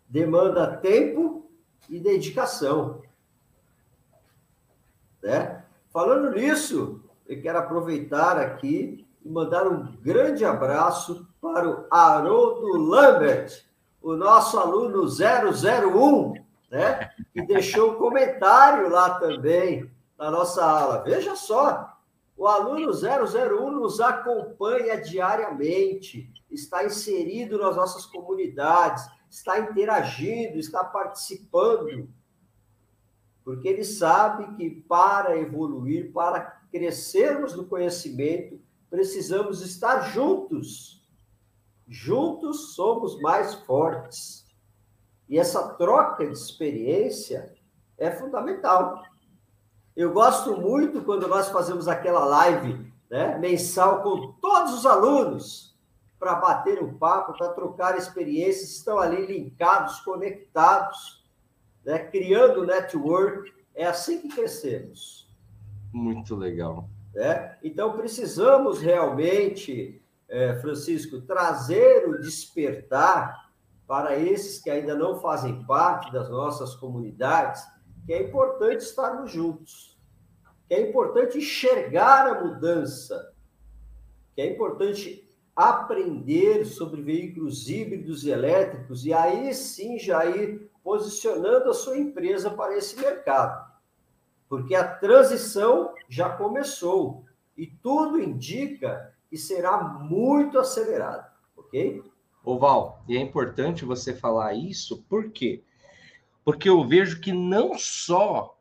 demanda 0.09 0.75
tempo 0.75 1.49
e 1.89 1.97
dedicação. 1.97 3.01
Né? 5.23 5.63
Falando 5.93 6.31
nisso, 6.31 7.01
eu 7.25 7.41
quero 7.41 7.57
aproveitar 7.57 8.37
aqui 8.37 9.07
e 9.23 9.29
mandar 9.29 9.65
um 9.65 9.95
grande 10.01 10.43
abraço 10.43 11.25
para 11.41 11.69
o 11.69 11.85
Haroldo 11.89 12.77
Lambert, 12.77 13.65
o 14.01 14.15
nosso 14.15 14.57
aluno 14.57 15.05
001, 15.05 16.33
né? 16.69 17.11
que 17.33 17.41
deixou 17.45 17.91
um 17.91 17.95
comentário 17.95 18.89
lá 18.89 19.19
também 19.19 19.89
na 20.17 20.31
nossa 20.31 20.65
aula. 20.65 21.03
Veja 21.03 21.35
só, 21.35 21.97
o 22.35 22.47
aluno 22.47 22.91
001 22.91 23.71
nos 23.71 23.99
acompanha 23.99 24.99
diariamente, 24.99 26.31
está 26.49 26.83
inserido 26.83 27.57
nas 27.57 27.75
nossas 27.75 28.05
comunidades, 28.05 29.05
está 29.29 29.59
interagindo, 29.59 30.57
está 30.57 30.83
participando, 30.83 32.09
porque 33.43 33.67
ele 33.67 33.83
sabe 33.83 34.55
que 34.55 34.69
para 34.69 35.37
evoluir, 35.37 36.11
para 36.11 36.61
crescermos 36.71 37.55
no 37.55 37.65
conhecimento, 37.65 38.59
precisamos 38.89 39.61
estar 39.61 40.11
juntos. 40.11 41.00
Juntos 41.91 42.73
somos 42.73 43.19
mais 43.19 43.53
fortes. 43.53 44.45
E 45.27 45.37
essa 45.37 45.73
troca 45.73 46.25
de 46.25 46.31
experiência 46.31 47.53
é 47.97 48.09
fundamental. 48.09 49.03
Eu 49.93 50.13
gosto 50.13 50.55
muito 50.55 51.03
quando 51.03 51.27
nós 51.27 51.49
fazemos 51.49 51.89
aquela 51.89 52.23
live 52.23 52.89
né, 53.09 53.37
mensal 53.37 54.01
com 54.03 54.31
todos 54.39 54.73
os 54.73 54.85
alunos 54.85 55.77
para 56.17 56.35
bater 56.35 56.81
um 56.81 56.97
papo, 56.97 57.37
para 57.37 57.49
trocar 57.49 57.97
experiências, 57.97 58.71
estão 58.71 58.97
ali 58.97 59.25
linkados, 59.25 59.99
conectados, 59.99 61.27
né? 61.83 61.99
criando 61.99 62.65
network. 62.65 63.51
É 63.75 63.85
assim 63.85 64.21
que 64.21 64.29
crescemos. 64.29 65.29
Muito 65.91 66.37
legal. 66.37 66.87
É? 67.13 67.57
Então, 67.61 67.97
precisamos 67.97 68.79
realmente, 68.79 70.00
é, 70.31 70.55
Francisco, 70.55 71.21
trazer 71.21 72.07
o 72.07 72.21
despertar 72.21 73.51
para 73.85 74.17
esses 74.17 74.61
que 74.61 74.69
ainda 74.69 74.95
não 74.95 75.19
fazem 75.19 75.63
parte 75.65 76.11
das 76.13 76.29
nossas 76.29 76.73
comunidades, 76.73 77.61
que 78.05 78.13
é 78.13 78.23
importante 78.23 78.79
estarmos 78.79 79.29
juntos, 79.29 79.99
que 80.67 80.73
é 80.73 80.89
importante 80.89 81.37
enxergar 81.37 82.27
a 82.27 82.43
mudança, 82.45 83.33
que 84.33 84.41
é 84.41 84.49
importante 84.49 85.29
aprender 85.53 86.65
sobre 86.65 87.01
veículos 87.01 87.69
híbridos 87.69 88.23
e 88.23 88.29
elétricos 88.29 89.05
e 89.05 89.13
aí 89.13 89.53
sim 89.53 89.99
já 89.99 90.25
ir 90.25 90.71
posicionando 90.81 91.69
a 91.69 91.73
sua 91.73 91.97
empresa 91.97 92.49
para 92.49 92.77
esse 92.77 92.95
mercado. 92.95 93.69
Porque 94.47 94.73
a 94.73 94.87
transição 94.87 95.93
já 96.07 96.29
começou 96.29 97.25
e 97.57 97.67
tudo 97.67 98.17
indica 98.17 99.13
que 99.31 99.37
será 99.37 99.81
muito 99.81 100.59
acelerado, 100.59 101.25
ok? 101.55 102.03
Oval, 102.43 103.01
e 103.07 103.15
é 103.15 103.21
importante 103.21 103.85
você 103.85 104.13
falar 104.13 104.53
isso, 104.53 105.03
por 105.03 105.31
quê? 105.31 105.63
Porque 106.43 106.67
eu 106.67 106.85
vejo 106.85 107.21
que 107.21 107.31
não 107.31 107.77
só 107.77 108.57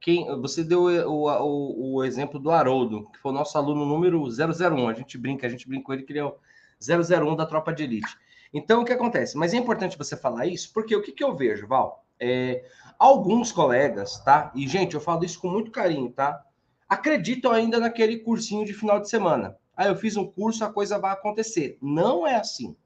quem 0.00 0.26
você 0.40 0.64
deu 0.64 0.86
o, 0.86 1.28
o, 1.28 1.94
o, 1.94 2.04
exemplo 2.04 2.40
do 2.40 2.50
Haroldo, 2.50 3.08
que 3.12 3.18
foi 3.20 3.30
o 3.30 3.34
nosso 3.34 3.56
aluno 3.56 3.86
número 3.86 4.20
001. 4.24 4.88
A 4.88 4.94
gente 4.94 5.16
brinca, 5.16 5.46
a 5.46 5.50
gente 5.50 5.68
brinca 5.68 5.84
com 5.84 5.92
ele 5.92 6.02
que 6.02 6.12
ele 6.12 6.18
é 6.18 6.24
o 6.24 6.34
001 6.80 7.36
da 7.36 7.46
tropa 7.46 7.72
de 7.72 7.84
elite. 7.84 8.16
Então, 8.52 8.82
o 8.82 8.84
que 8.84 8.92
acontece? 8.92 9.36
Mas 9.36 9.54
é 9.54 9.56
importante 9.56 9.96
você 9.96 10.16
falar 10.16 10.46
isso, 10.46 10.72
porque 10.72 10.96
o 10.96 11.02
que, 11.02 11.12
que 11.12 11.22
eu 11.22 11.36
vejo, 11.36 11.68
Val? 11.68 12.04
É, 12.18 12.64
alguns 12.98 13.52
colegas, 13.52 14.18
tá? 14.24 14.50
E, 14.52 14.66
gente, 14.66 14.94
eu 14.94 15.00
falo 15.00 15.24
isso 15.24 15.40
com 15.40 15.48
muito 15.48 15.70
carinho, 15.70 16.10
tá? 16.10 16.44
acreditam 16.88 17.52
ainda 17.52 17.78
naquele 17.78 18.18
cursinho 18.18 18.64
de 18.64 18.72
final 18.72 19.00
de 19.00 19.10
semana. 19.10 19.56
Ah, 19.78 19.86
eu 19.86 19.94
fiz 19.94 20.16
um 20.16 20.28
curso, 20.28 20.64
a 20.64 20.72
coisa 20.72 20.98
vai 20.98 21.12
acontecer. 21.12 21.78
Não 21.80 22.26
é 22.26 22.34
assim. 22.34 22.76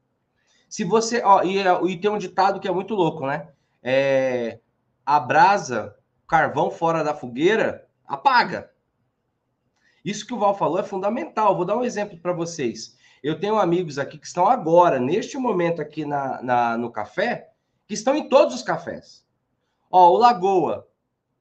Se 0.68 0.84
você. 0.84 1.22
Ó, 1.24 1.42
e, 1.42 1.56
e 1.90 1.96
tem 1.98 2.10
um 2.10 2.18
ditado 2.18 2.60
que 2.60 2.68
é 2.68 2.70
muito 2.70 2.94
louco, 2.94 3.26
né? 3.26 3.48
É, 3.82 4.60
a 5.04 5.18
brasa, 5.18 5.96
carvão 6.28 6.70
fora 6.70 7.02
da 7.02 7.14
fogueira, 7.14 7.88
apaga. 8.06 8.70
Isso 10.04 10.26
que 10.26 10.34
o 10.34 10.38
Val 10.38 10.54
falou 10.54 10.78
é 10.78 10.82
fundamental. 10.82 11.56
Vou 11.56 11.64
dar 11.64 11.78
um 11.78 11.84
exemplo 11.84 12.18
para 12.18 12.34
vocês. 12.34 12.94
Eu 13.22 13.40
tenho 13.40 13.58
amigos 13.58 13.98
aqui 13.98 14.18
que 14.18 14.26
estão 14.26 14.46
agora, 14.46 15.00
neste 15.00 15.38
momento 15.38 15.80
aqui 15.80 16.04
na, 16.04 16.42
na, 16.42 16.76
no 16.76 16.92
café, 16.92 17.52
que 17.88 17.94
estão 17.94 18.14
em 18.14 18.28
todos 18.28 18.54
os 18.54 18.62
cafés. 18.62 19.24
Ó, 19.90 20.10
o 20.10 20.18
Lagoa 20.18 20.86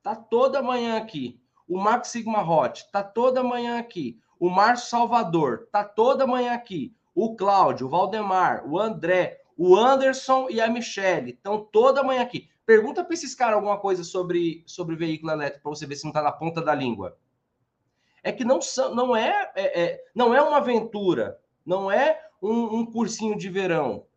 tá 0.02 0.16
toda 0.16 0.62
manhã 0.62 0.96
aqui. 0.96 1.42
O 1.68 1.78
Max 1.78 2.08
Sigma 2.08 2.42
Hot 2.42 2.90
tá 2.90 3.04
toda 3.04 3.44
manhã 3.44 3.80
aqui. 3.80 4.18
O 4.42 4.50
Márcio 4.50 4.90
Salvador 4.90 5.68
tá 5.72 5.84
toda 5.84 6.26
manhã 6.26 6.54
aqui. 6.54 6.96
O 7.14 7.36
Cláudio, 7.36 7.86
o 7.86 7.90
Valdemar, 7.92 8.68
o 8.68 8.80
André, 8.80 9.40
o 9.56 9.76
Anderson 9.76 10.48
e 10.50 10.60
a 10.60 10.68
Michelle 10.68 11.30
estão 11.30 11.64
toda 11.64 12.02
manhã 12.02 12.24
aqui. 12.24 12.50
Pergunta 12.66 13.04
para 13.04 13.14
esses 13.14 13.36
caras 13.36 13.58
alguma 13.58 13.78
coisa 13.78 14.04
sobre, 14.04 14.64
sobre 14.66 14.96
veículo 14.96 15.32
elétrico 15.32 15.62
para 15.62 15.70
você 15.70 15.86
ver 15.86 15.96
se 15.96 16.06
não 16.06 16.10
está 16.10 16.24
na 16.24 16.32
ponta 16.32 16.60
da 16.60 16.74
língua. 16.74 17.16
É 18.24 18.32
que 18.32 18.44
não, 18.44 18.60
são, 18.60 18.96
não, 18.96 19.16
é, 19.16 19.52
é, 19.54 19.82
é 19.84 20.04
não 20.16 20.34
é 20.34 20.42
uma 20.42 20.58
aventura, 20.58 21.40
não 21.64 21.92
é 21.92 22.20
um, 22.42 22.80
um 22.80 22.86
cursinho 22.88 23.38
de 23.38 23.48
verão. 23.48 24.08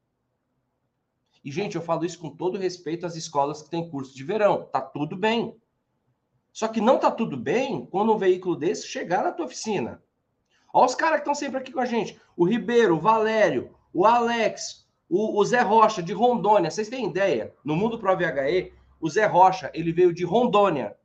E, 1.45 1.53
gente, 1.53 1.77
eu 1.77 1.83
falo 1.83 2.03
isso 2.03 2.19
com 2.19 2.31
todo 2.31 2.57
respeito 2.57 3.05
às 3.05 3.15
escolas 3.15 3.61
que 3.61 3.69
têm 3.69 3.91
curso 3.91 4.17
de 4.17 4.25
verão. 4.25 4.65
Tá 4.73 4.81
tudo 4.81 5.19
bem. 5.19 5.55
Só 6.51 6.67
que 6.67 6.81
não 6.81 6.99
tá 6.99 7.11
tudo 7.11 7.37
bem 7.37 7.85
quando 7.85 8.11
um 8.11 8.17
veículo 8.17 8.57
desse 8.57 8.89
chegar 8.89 9.23
na 9.23 9.31
tua 9.31 9.45
oficina. 9.45 10.03
Olha 10.77 10.87
os 10.87 10.95
caras 10.97 11.19
que 11.19 11.21
estão 11.21 11.37
sempre 11.37 11.59
aqui 11.59 11.71
com 11.71 11.79
a 11.79 11.85
gente. 11.85 12.21
O 12.37 12.45
Ribeiro, 12.45 12.97
o 12.97 13.01
Valério, 13.01 13.73
o 13.93 14.05
Alex, 14.05 14.85
o, 15.09 15.39
o 15.39 15.45
Zé 15.45 15.61
Rocha, 15.61 16.03
de 16.03 16.13
Rondônia, 16.13 16.69
vocês 16.69 16.89
têm 16.89 17.07
ideia? 17.07 17.55
No 17.65 17.77
mundo 17.77 17.97
Pro 17.97 18.17
VHE, 18.17 18.73
o 19.01 19.09
Zé 19.09 19.25
Rocha, 19.25 19.71
ele 19.73 19.93
veio 19.93 20.13
de 20.13 20.25
Rondônia. 20.25 20.97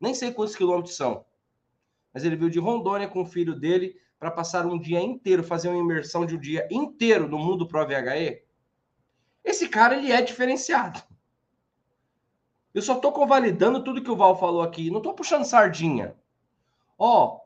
Nem 0.00 0.14
sei 0.14 0.32
quantos 0.32 0.56
quilômetros 0.56 0.96
são. 0.96 1.26
Mas 2.14 2.24
ele 2.24 2.36
veio 2.36 2.50
de 2.50 2.58
Rondônia 2.58 3.06
com 3.06 3.20
o 3.20 3.26
filho 3.26 3.54
dele 3.54 4.00
para 4.18 4.30
passar 4.30 4.64
um 4.64 4.78
dia 4.78 5.02
inteiro, 5.02 5.44
fazer 5.44 5.68
uma 5.68 5.76
imersão 5.76 6.24
de 6.24 6.34
um 6.34 6.40
dia 6.40 6.66
inteiro 6.70 7.28
no 7.28 7.38
mundo 7.38 7.68
Pro 7.68 7.86
VHE. 7.86 8.42
Esse 9.44 9.68
cara, 9.68 9.98
ele 9.98 10.10
é 10.10 10.22
diferenciado. 10.22 11.02
Eu 12.72 12.80
só 12.80 12.94
estou 12.94 13.12
convalidando 13.12 13.84
tudo 13.84 14.02
que 14.02 14.10
o 14.10 14.16
Val 14.16 14.38
falou 14.40 14.62
aqui. 14.62 14.90
Não 14.90 14.98
estou 14.98 15.12
puxando 15.12 15.44
sardinha. 15.44 16.16
Ó, 16.98 17.45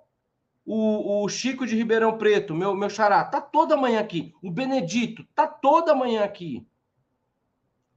o, 0.72 1.24
o, 1.24 1.28
Chico 1.28 1.66
de 1.66 1.74
Ribeirão 1.74 2.16
Preto, 2.16 2.54
meu, 2.54 2.76
meu 2.76 2.88
xará, 2.88 3.24
tá 3.24 3.40
toda 3.40 3.76
manhã 3.76 3.98
aqui. 3.98 4.32
O 4.40 4.52
Benedito, 4.52 5.24
tá 5.34 5.44
toda 5.44 5.96
manhã 5.96 6.22
aqui. 6.22 6.64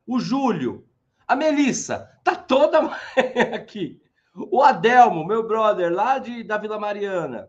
O 0.07 0.19
Júlio, 0.19 0.83
a 1.27 1.35
Melissa, 1.35 2.19
tá 2.23 2.35
toda 2.35 2.81
manhã 2.81 3.53
aqui. 3.53 4.01
O 4.33 4.63
Adelmo, 4.63 5.23
meu 5.23 5.47
brother, 5.47 5.93
lá 5.93 6.17
de, 6.17 6.43
da 6.43 6.57
Vila 6.57 6.79
Mariana. 6.79 7.47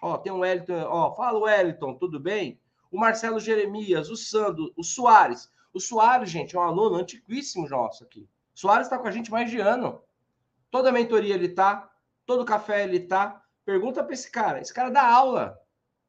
Ó, 0.00 0.16
tem 0.18 0.32
um 0.32 0.38
Wellington, 0.38 0.84
ó, 0.86 1.16
fala 1.16 1.40
Wellington, 1.40 1.94
tudo 1.94 2.20
bem? 2.20 2.60
O 2.92 3.00
Marcelo 3.00 3.40
Jeremias, 3.40 4.08
o 4.08 4.16
Sandro, 4.16 4.72
o 4.76 4.84
Soares. 4.84 5.50
O 5.74 5.80
Soares, 5.80 6.30
gente, 6.30 6.54
é 6.54 6.60
um 6.60 6.62
aluno 6.62 6.94
antiquíssimo 6.94 7.68
nosso 7.68 8.04
aqui. 8.04 8.28
O 8.54 8.60
Soares 8.60 8.86
está 8.86 8.96
com 8.96 9.08
a 9.08 9.10
gente 9.10 9.32
mais 9.32 9.50
de 9.50 9.58
ano. 9.58 10.00
Toda 10.70 10.92
mentoria 10.92 11.34
ele 11.34 11.48
tá, 11.48 11.90
todo 12.24 12.44
café 12.44 12.84
ele 12.84 13.00
tá. 13.00 13.42
Pergunta 13.64 14.02
para 14.02 14.14
esse 14.14 14.30
cara. 14.30 14.60
Esse 14.60 14.72
cara 14.72 14.90
dá 14.90 15.02
aula. 15.02 15.58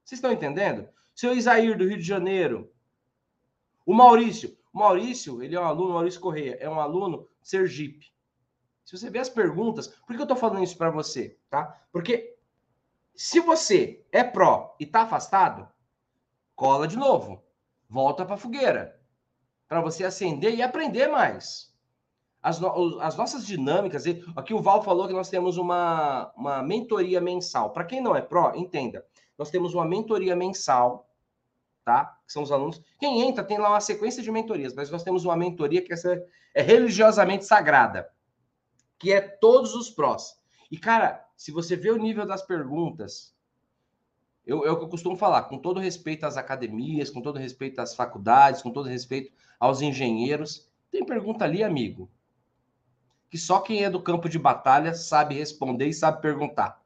Vocês 0.03 0.17
estão 0.17 0.31
entendendo? 0.31 0.87
Seu 1.13 1.33
Isair, 1.35 1.77
do 1.77 1.87
Rio 1.87 1.97
de 1.97 2.03
Janeiro. 2.03 2.73
O 3.85 3.93
Maurício. 3.93 4.57
O 4.73 4.79
Maurício, 4.79 5.43
ele 5.43 5.55
é 5.55 5.59
um 5.59 5.65
aluno, 5.65 5.93
Maurício 5.93 6.21
Correia, 6.21 6.57
é 6.59 6.69
um 6.69 6.79
aluno 6.79 7.27
Sergipe. 7.41 8.11
Se 8.85 8.97
você 8.97 9.09
ver 9.09 9.19
as 9.19 9.29
perguntas, 9.29 9.87
por 9.87 10.15
que 10.15 10.21
eu 10.21 10.23
estou 10.23 10.37
falando 10.37 10.63
isso 10.63 10.77
para 10.77 10.89
você? 10.89 11.37
Tá? 11.49 11.79
Porque 11.91 12.37
se 13.15 13.39
você 13.39 14.05
é 14.11 14.23
pró 14.23 14.75
e 14.79 14.85
está 14.85 15.01
afastado, 15.01 15.67
cola 16.55 16.87
de 16.87 16.97
novo. 16.97 17.43
Volta 17.89 18.25
para 18.25 18.35
a 18.35 18.37
fogueira. 18.37 18.99
Para 19.67 19.81
você 19.81 20.03
acender 20.03 20.55
e 20.55 20.61
aprender 20.61 21.07
mais 21.07 21.70
as, 22.41 22.59
no, 22.59 22.99
as 22.99 23.15
nossas 23.15 23.45
dinâmicas. 23.45 24.03
Aqui 24.35 24.53
o 24.53 24.61
Val 24.61 24.83
falou 24.83 25.07
que 25.07 25.13
nós 25.13 25.29
temos 25.29 25.57
uma, 25.57 26.31
uma 26.35 26.63
mentoria 26.63 27.21
mensal. 27.21 27.71
Para 27.71 27.85
quem 27.85 28.01
não 28.01 28.15
é 28.15 28.21
pró, 28.21 28.53
entenda. 28.55 29.05
Nós 29.37 29.49
temos 29.49 29.73
uma 29.73 29.85
mentoria 29.85 30.35
mensal, 30.35 31.09
tá? 31.85 32.17
Que 32.25 32.33
são 32.33 32.43
os 32.43 32.51
alunos. 32.51 32.81
Quem 32.99 33.21
entra 33.21 33.43
tem 33.43 33.57
lá 33.57 33.69
uma 33.69 33.81
sequência 33.81 34.23
de 34.23 34.31
mentorias, 34.31 34.73
mas 34.73 34.89
nós 34.89 35.03
temos 35.03 35.23
uma 35.23 35.35
mentoria 35.35 35.83
que 35.83 35.93
essa 35.93 36.21
é 36.53 36.61
religiosamente 36.61 37.45
sagrada, 37.45 38.09
que 38.99 39.11
é 39.11 39.21
todos 39.21 39.73
os 39.75 39.89
prós. 39.89 40.39
E, 40.69 40.77
cara, 40.77 41.25
se 41.35 41.51
você 41.51 41.75
vê 41.75 41.91
o 41.91 41.97
nível 41.97 42.25
das 42.25 42.41
perguntas, 42.41 43.35
eu, 44.45 44.65
é 44.65 44.71
o 44.71 44.77
que 44.77 44.83
eu 44.85 44.89
costumo 44.89 45.15
falar, 45.15 45.43
com 45.43 45.57
todo 45.57 45.79
respeito 45.79 46.25
às 46.25 46.37
academias, 46.37 47.09
com 47.09 47.21
todo 47.21 47.37
respeito 47.37 47.79
às 47.79 47.95
faculdades, 47.95 48.61
com 48.61 48.71
todo 48.71 48.89
respeito 48.89 49.31
aos 49.59 49.81
engenheiros, 49.81 50.69
tem 50.89 51.05
pergunta 51.05 51.45
ali, 51.45 51.63
amigo, 51.63 52.09
que 53.31 53.37
só 53.37 53.59
quem 53.59 53.85
é 53.85 53.89
do 53.89 54.01
campo 54.01 54.27
de 54.27 54.37
batalha 54.37 54.93
sabe 54.93 55.35
responder 55.35 55.87
e 55.87 55.93
sabe 55.93 56.21
perguntar. 56.21 56.81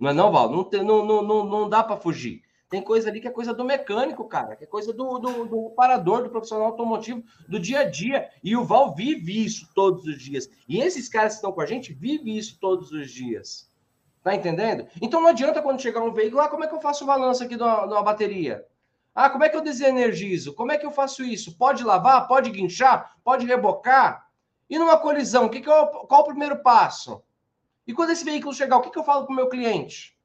Não 0.00 0.10
é 0.10 0.12
não, 0.12 0.32
Val? 0.32 0.50
Não, 0.50 0.64
tem, 0.64 0.82
não, 0.82 1.06
não, 1.06 1.22
não, 1.22 1.44
não 1.44 1.68
dá 1.68 1.80
para 1.84 1.96
fugir. 1.96 2.42
Tem 2.68 2.82
coisa 2.82 3.08
ali 3.08 3.20
que 3.20 3.28
é 3.28 3.30
coisa 3.30 3.54
do 3.54 3.64
mecânico, 3.64 4.24
cara, 4.24 4.56
que 4.56 4.64
é 4.64 4.66
coisa 4.66 4.92
do, 4.92 5.16
do, 5.20 5.44
do 5.44 5.70
parador, 5.70 6.24
do 6.24 6.28
profissional 6.28 6.66
automotivo, 6.66 7.22
do 7.48 7.60
dia 7.60 7.80
a 7.80 7.84
dia. 7.84 8.28
E 8.42 8.56
o 8.56 8.64
Val 8.64 8.92
vive 8.96 9.44
isso 9.44 9.70
todos 9.76 10.04
os 10.06 10.20
dias. 10.20 10.50
E 10.68 10.80
esses 10.80 11.08
caras 11.08 11.34
que 11.34 11.36
estão 11.36 11.52
com 11.52 11.60
a 11.60 11.66
gente 11.66 11.92
vivem 11.92 12.36
isso 12.36 12.58
todos 12.60 12.90
os 12.90 13.12
dias. 13.12 13.70
Tá 14.24 14.34
entendendo? 14.34 14.88
Então 15.00 15.20
não 15.20 15.28
adianta 15.28 15.62
quando 15.62 15.80
chegar 15.80 16.02
um 16.02 16.12
veículo, 16.12 16.40
ah, 16.40 16.48
como 16.48 16.64
é 16.64 16.66
que 16.66 16.74
eu 16.74 16.80
faço 16.80 17.04
o 17.04 17.06
balanço 17.06 17.44
aqui 17.44 17.54
de 17.56 17.62
uma, 17.62 17.86
de 17.86 17.92
uma 17.92 18.02
bateria? 18.02 18.66
Ah, 19.14 19.30
como 19.30 19.44
é 19.44 19.48
que 19.48 19.56
eu 19.56 19.62
desenergizo? 19.62 20.52
Como 20.52 20.72
é 20.72 20.78
que 20.78 20.84
eu 20.84 20.90
faço 20.90 21.22
isso? 21.22 21.56
Pode 21.56 21.84
lavar? 21.84 22.26
Pode 22.26 22.50
guinchar? 22.50 23.14
Pode 23.22 23.46
rebocar? 23.46 24.23
E 24.68 24.78
numa 24.78 24.98
colisão, 24.98 25.48
que 25.48 25.60
que 25.60 25.68
eu, 25.68 25.86
qual 25.86 26.22
o 26.22 26.26
primeiro 26.26 26.62
passo? 26.62 27.22
E 27.86 27.92
quando 27.92 28.10
esse 28.10 28.24
veículo 28.24 28.54
chegar, 28.54 28.76
o 28.76 28.80
que, 28.80 28.90
que 28.90 28.98
eu 28.98 29.04
falo 29.04 29.26
para 29.26 29.32
o 29.32 29.36
meu 29.36 29.48
cliente? 29.48 30.18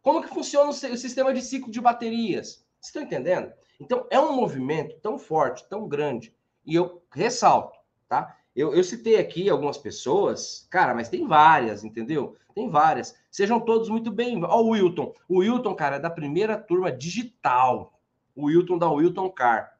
Como 0.00 0.20
que 0.20 0.28
funciona 0.28 0.70
o 0.70 0.72
sistema 0.72 1.32
de 1.32 1.40
ciclo 1.40 1.70
de 1.70 1.80
baterias? 1.80 2.66
Vocês 2.80 2.88
estão 2.88 3.02
entendendo? 3.02 3.52
Então, 3.78 4.06
é 4.10 4.18
um 4.18 4.34
movimento 4.34 4.96
tão 5.00 5.16
forte, 5.18 5.68
tão 5.68 5.88
grande. 5.88 6.34
E 6.66 6.74
eu 6.74 7.02
ressalto, 7.12 7.78
tá? 8.08 8.36
Eu, 8.54 8.74
eu 8.74 8.82
citei 8.82 9.16
aqui 9.18 9.48
algumas 9.48 9.78
pessoas, 9.78 10.66
cara, 10.68 10.94
mas 10.94 11.08
tem 11.08 11.26
várias, 11.26 11.84
entendeu? 11.84 12.36
Tem 12.54 12.68
várias. 12.68 13.16
Sejam 13.30 13.60
todos 13.60 13.88
muito 13.88 14.10
bem. 14.10 14.42
Ó, 14.44 14.60
o 14.60 14.70
Wilton. 14.70 15.14
O 15.28 15.38
Wilton, 15.38 15.74
cara, 15.74 15.96
é 15.96 16.00
da 16.00 16.10
primeira 16.10 16.58
turma 16.58 16.92
digital. 16.92 17.98
O 18.34 18.46
Wilton 18.46 18.78
da 18.78 18.90
Wilton 18.90 19.30
Car. 19.30 19.78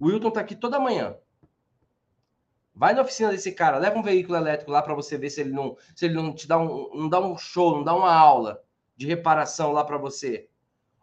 O 0.00 0.06
Wilton 0.06 0.30
tá 0.30 0.40
aqui 0.40 0.56
toda 0.56 0.80
manhã. 0.80 1.16
Vai 2.78 2.94
na 2.94 3.02
oficina 3.02 3.32
desse 3.32 3.50
cara, 3.50 3.76
leva 3.76 3.98
um 3.98 4.04
veículo 4.04 4.38
elétrico 4.38 4.70
lá 4.70 4.80
para 4.80 4.94
você 4.94 5.18
ver 5.18 5.30
se 5.30 5.40
ele 5.40 5.50
não, 5.50 5.76
se 5.96 6.04
ele 6.04 6.14
não 6.14 6.32
te 6.32 6.46
dá 6.46 6.56
um, 6.56 6.88
não 6.94 7.08
dá 7.08 7.18
um 7.18 7.36
show, 7.36 7.74
não 7.74 7.82
dá 7.82 7.92
uma 7.92 8.14
aula 8.14 8.62
de 8.96 9.04
reparação 9.04 9.72
lá 9.72 9.82
para 9.82 9.98
você. 9.98 10.48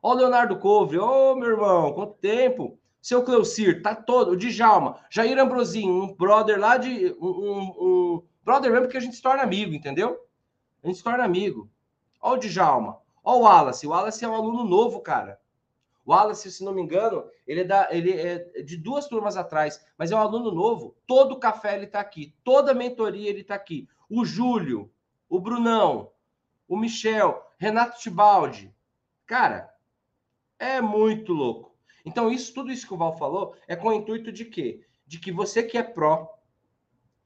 Ó 0.02 0.14
o 0.14 0.16
Leonardo 0.16 0.58
Covre, 0.58 0.98
ô 0.98 1.36
meu 1.36 1.50
irmão, 1.50 1.92
quanto 1.92 2.14
tempo? 2.14 2.80
Seu 3.02 3.24
Cleucir, 3.24 3.82
tá 3.82 3.94
todo, 3.94 4.32
o 4.32 4.38
Djalma, 4.38 5.02
Jair 5.10 5.38
Ambrosinho, 5.38 6.02
um 6.02 6.16
brother 6.16 6.58
lá 6.58 6.78
de 6.78 7.14
um, 7.20 7.28
um, 7.28 7.62
um 7.82 8.24
brother 8.42 8.72
mesmo 8.72 8.86
porque 8.86 8.98
a 8.98 9.02
gente 9.02 9.18
se 9.18 9.22
torna 9.22 9.44
amigo, 9.44 9.74
entendeu? 9.74 10.18
A 10.82 10.88
gente 10.88 11.00
se 11.00 11.04
torna 11.04 11.26
amigo. 11.26 11.70
Ó 12.22 12.36
o 12.36 12.38
Djalma, 12.38 13.00
ó 13.22 13.36
o 13.36 13.42
Wallace, 13.42 13.86
o 13.86 13.90
Wallace 13.90 14.24
é 14.24 14.30
um 14.30 14.34
aluno 14.34 14.64
novo, 14.64 15.02
cara. 15.02 15.38
Wallace, 16.06 16.52
se 16.52 16.64
não 16.64 16.74
me 16.74 16.82
engano, 16.82 17.26
ele 17.48 17.62
é, 17.62 17.64
da, 17.64 17.88
ele 17.92 18.12
é 18.12 18.62
de 18.62 18.78
duas 18.78 19.08
turmas 19.08 19.36
atrás, 19.36 19.84
mas 19.98 20.12
é 20.12 20.16
um 20.16 20.20
aluno 20.20 20.52
novo. 20.52 20.96
Todo 21.08 21.40
café 21.40 21.76
ele 21.76 21.86
está 21.86 22.00
aqui, 22.00 22.36
toda 22.44 22.74
mentoria 22.74 23.30
ele 23.30 23.42
está 23.42 23.56
aqui. 23.56 23.88
O 24.10 24.24
Júlio, 24.24 24.92
o 25.28 25.40
Brunão, 25.40 26.12
o 26.68 26.78
Michel, 26.78 27.44
Renato 27.58 28.00
Tibaldi. 28.00 28.74
Cara, 29.26 29.74
é 30.60 30.80
muito 30.80 31.34
louco. 31.34 31.76
Então, 32.06 32.30
isso, 32.30 32.54
tudo 32.54 32.72
isso 32.72 32.88
que 32.88 32.94
o 32.94 32.98
Val 32.98 33.18
falou 33.18 33.56
é 33.68 33.76
com 33.76 33.88
o 33.88 33.94
intuito 33.94 34.32
de 34.32 34.46
quê? 34.46 34.86
De 35.08 35.20
que 35.20 35.32
você 35.32 35.64
que 35.64 35.78
é 35.78 35.84
pró 35.84 36.32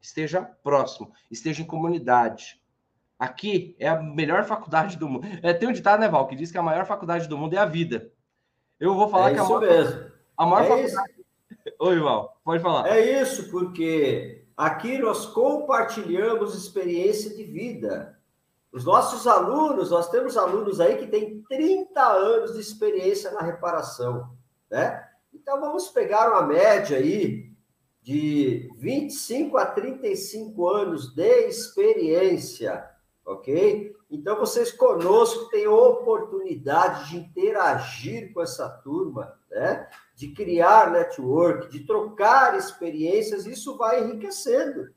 esteja 0.02 0.42
próximo, 0.42 1.12
esteja 1.30 1.62
em 1.62 1.66
comunidade. 1.66 2.62
Aqui 3.18 3.76
é 3.78 3.90
a 3.90 4.02
melhor 4.02 4.46
faculdade 4.46 4.96
do 4.96 5.10
mundo. 5.10 5.28
É, 5.44 5.54
tem 5.54 5.68
um 5.68 5.74
ditado, 5.74 6.00
né, 6.00 6.08
Val, 6.08 6.26
que 6.28 6.36
diz 6.38 6.52
que 6.52 6.58
a 6.58 6.64
maior 6.64 6.86
faculdade 6.86 7.28
do 7.28 7.38
mundo 7.38 7.54
é 7.54 7.58
a 7.58 7.66
vida. 7.66 8.10
Eu 8.80 8.96
vou 8.96 9.10
falar 9.10 9.32
é 9.32 9.34
que 9.34 9.40
a 9.40 9.44
maior, 9.44 9.60
mesmo. 9.60 10.12
A 10.38 10.46
maior 10.46 10.64
é 10.64 10.68
faculdade. 10.68 11.12
Isso. 11.12 11.76
Oi, 11.80 12.00
Val, 12.00 12.40
pode 12.44 12.64
falar. 12.64 12.88
É 12.88 13.22
isso, 13.22 13.50
porque 13.52 14.46
aqui 14.56 14.98
nós 14.98 15.26
compartilhamos 15.26 16.56
experiência 16.56 17.36
de 17.36 17.44
vida. 17.44 18.18
Os 18.72 18.86
nossos 18.86 19.26
alunos, 19.28 19.90
nós 19.90 20.10
temos 20.10 20.38
alunos 20.38 20.80
aí 20.80 20.98
que 20.98 21.08
têm 21.08 21.42
30 21.50 22.02
anos 22.02 22.54
de 22.54 22.62
experiência 22.62 23.32
na 23.32 23.42
reparação, 23.42 24.30
né? 24.70 25.08
Então 25.34 25.60
vamos 25.60 25.90
pegar 25.90 26.30
uma 26.32 26.44
média 26.44 26.98
aí 26.98 27.52
de 28.02 28.70
25 28.78 29.58
a 29.58 29.66
35 29.66 30.68
anos 30.68 31.14
de 31.14 31.48
experiência, 31.48 32.88
ok? 33.26 33.96
Então 34.10 34.40
vocês 34.40 34.72
conosco 34.72 35.50
têm 35.50 35.68
oportunidade 35.68 37.10
de 37.10 37.18
interagir 37.18 38.34
com 38.34 38.42
essa 38.42 38.68
turma, 38.68 39.38
né? 39.52 39.88
De 40.16 40.30
criar 40.30 40.92
network, 40.92 41.70
de 41.70 41.86
trocar 41.86 42.58
experiências, 42.58 43.46
isso 43.46 43.78
vai 43.78 44.04
enriquecendo, 44.04 44.90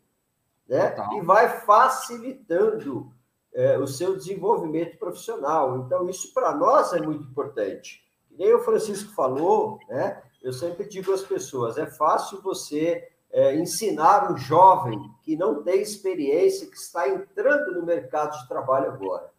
né? 0.66 0.90
Tá. 0.90 1.10
E 1.14 1.20
vai 1.20 1.60
facilitando 1.60 3.12
é, 3.52 3.78
o 3.78 3.86
seu 3.86 4.16
desenvolvimento 4.16 4.98
profissional. 4.98 5.78
Então, 5.80 6.08
isso 6.08 6.32
para 6.32 6.54
nós 6.54 6.92
é 6.94 7.00
muito 7.00 7.24
importante. 7.24 8.02
E 8.30 8.36
nem 8.36 8.54
o 8.54 8.60
Francisco 8.60 9.12
falou, 9.12 9.78
né? 9.88 10.22
Eu 10.42 10.52
sempre 10.52 10.88
digo 10.88 11.12
às 11.12 11.22
pessoas: 11.22 11.76
é 11.76 11.86
fácil 11.86 12.40
você 12.40 13.11
é, 13.32 13.56
ensinar 13.56 14.30
um 14.30 14.36
jovem 14.36 15.00
que 15.22 15.36
não 15.36 15.62
tem 15.62 15.80
experiência, 15.80 16.68
que 16.68 16.76
está 16.76 17.08
entrando 17.08 17.72
no 17.72 17.84
mercado 17.84 18.38
de 18.38 18.48
trabalho 18.48 18.90
agora. 18.90 19.30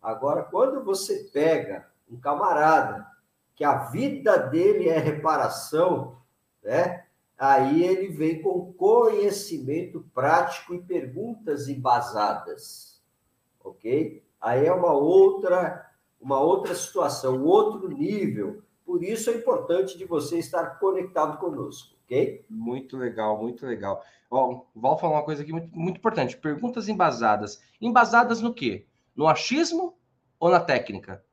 Agora, 0.00 0.42
quando 0.42 0.82
você 0.84 1.28
pega 1.32 1.86
um 2.10 2.18
camarada 2.18 3.06
que 3.54 3.64
a 3.64 3.76
vida 3.90 4.38
dele 4.38 4.88
é 4.88 4.98
reparação, 4.98 6.16
né? 6.62 7.04
Aí 7.36 7.82
ele 7.82 8.08
vem 8.08 8.40
com 8.40 8.72
conhecimento 8.72 10.04
prático 10.14 10.74
e 10.74 10.82
perguntas 10.82 11.68
embasadas 11.68 12.90
ok? 13.64 14.22
Aí 14.40 14.66
é 14.66 14.72
uma 14.72 14.92
outra, 14.92 15.90
uma 16.20 16.40
outra 16.40 16.74
situação, 16.74 17.44
outro 17.44 17.88
nível. 17.88 18.62
Por 18.84 19.02
isso 19.02 19.30
é 19.30 19.34
importante 19.34 19.96
de 19.96 20.04
você 20.04 20.38
estar 20.38 20.78
conectado 20.78 21.38
conosco, 21.38 21.96
ok? 22.10 22.44
Muito 22.50 22.96
legal, 22.96 23.40
muito 23.40 23.64
legal. 23.64 24.02
Ó, 24.28 24.64
o 24.74 24.80
Val 24.80 24.98
falou 24.98 25.16
uma 25.16 25.24
coisa 25.24 25.42
aqui 25.42 25.52
muito, 25.52 25.70
muito 25.78 25.98
importante. 25.98 26.36
Perguntas 26.36 26.88
embasadas. 26.88 27.62
Embasadas 27.80 28.40
no 28.40 28.52
quê? 28.52 28.86
No 29.14 29.28
achismo 29.28 29.96
ou 30.38 30.50
na 30.50 30.60
técnica? 30.60 31.24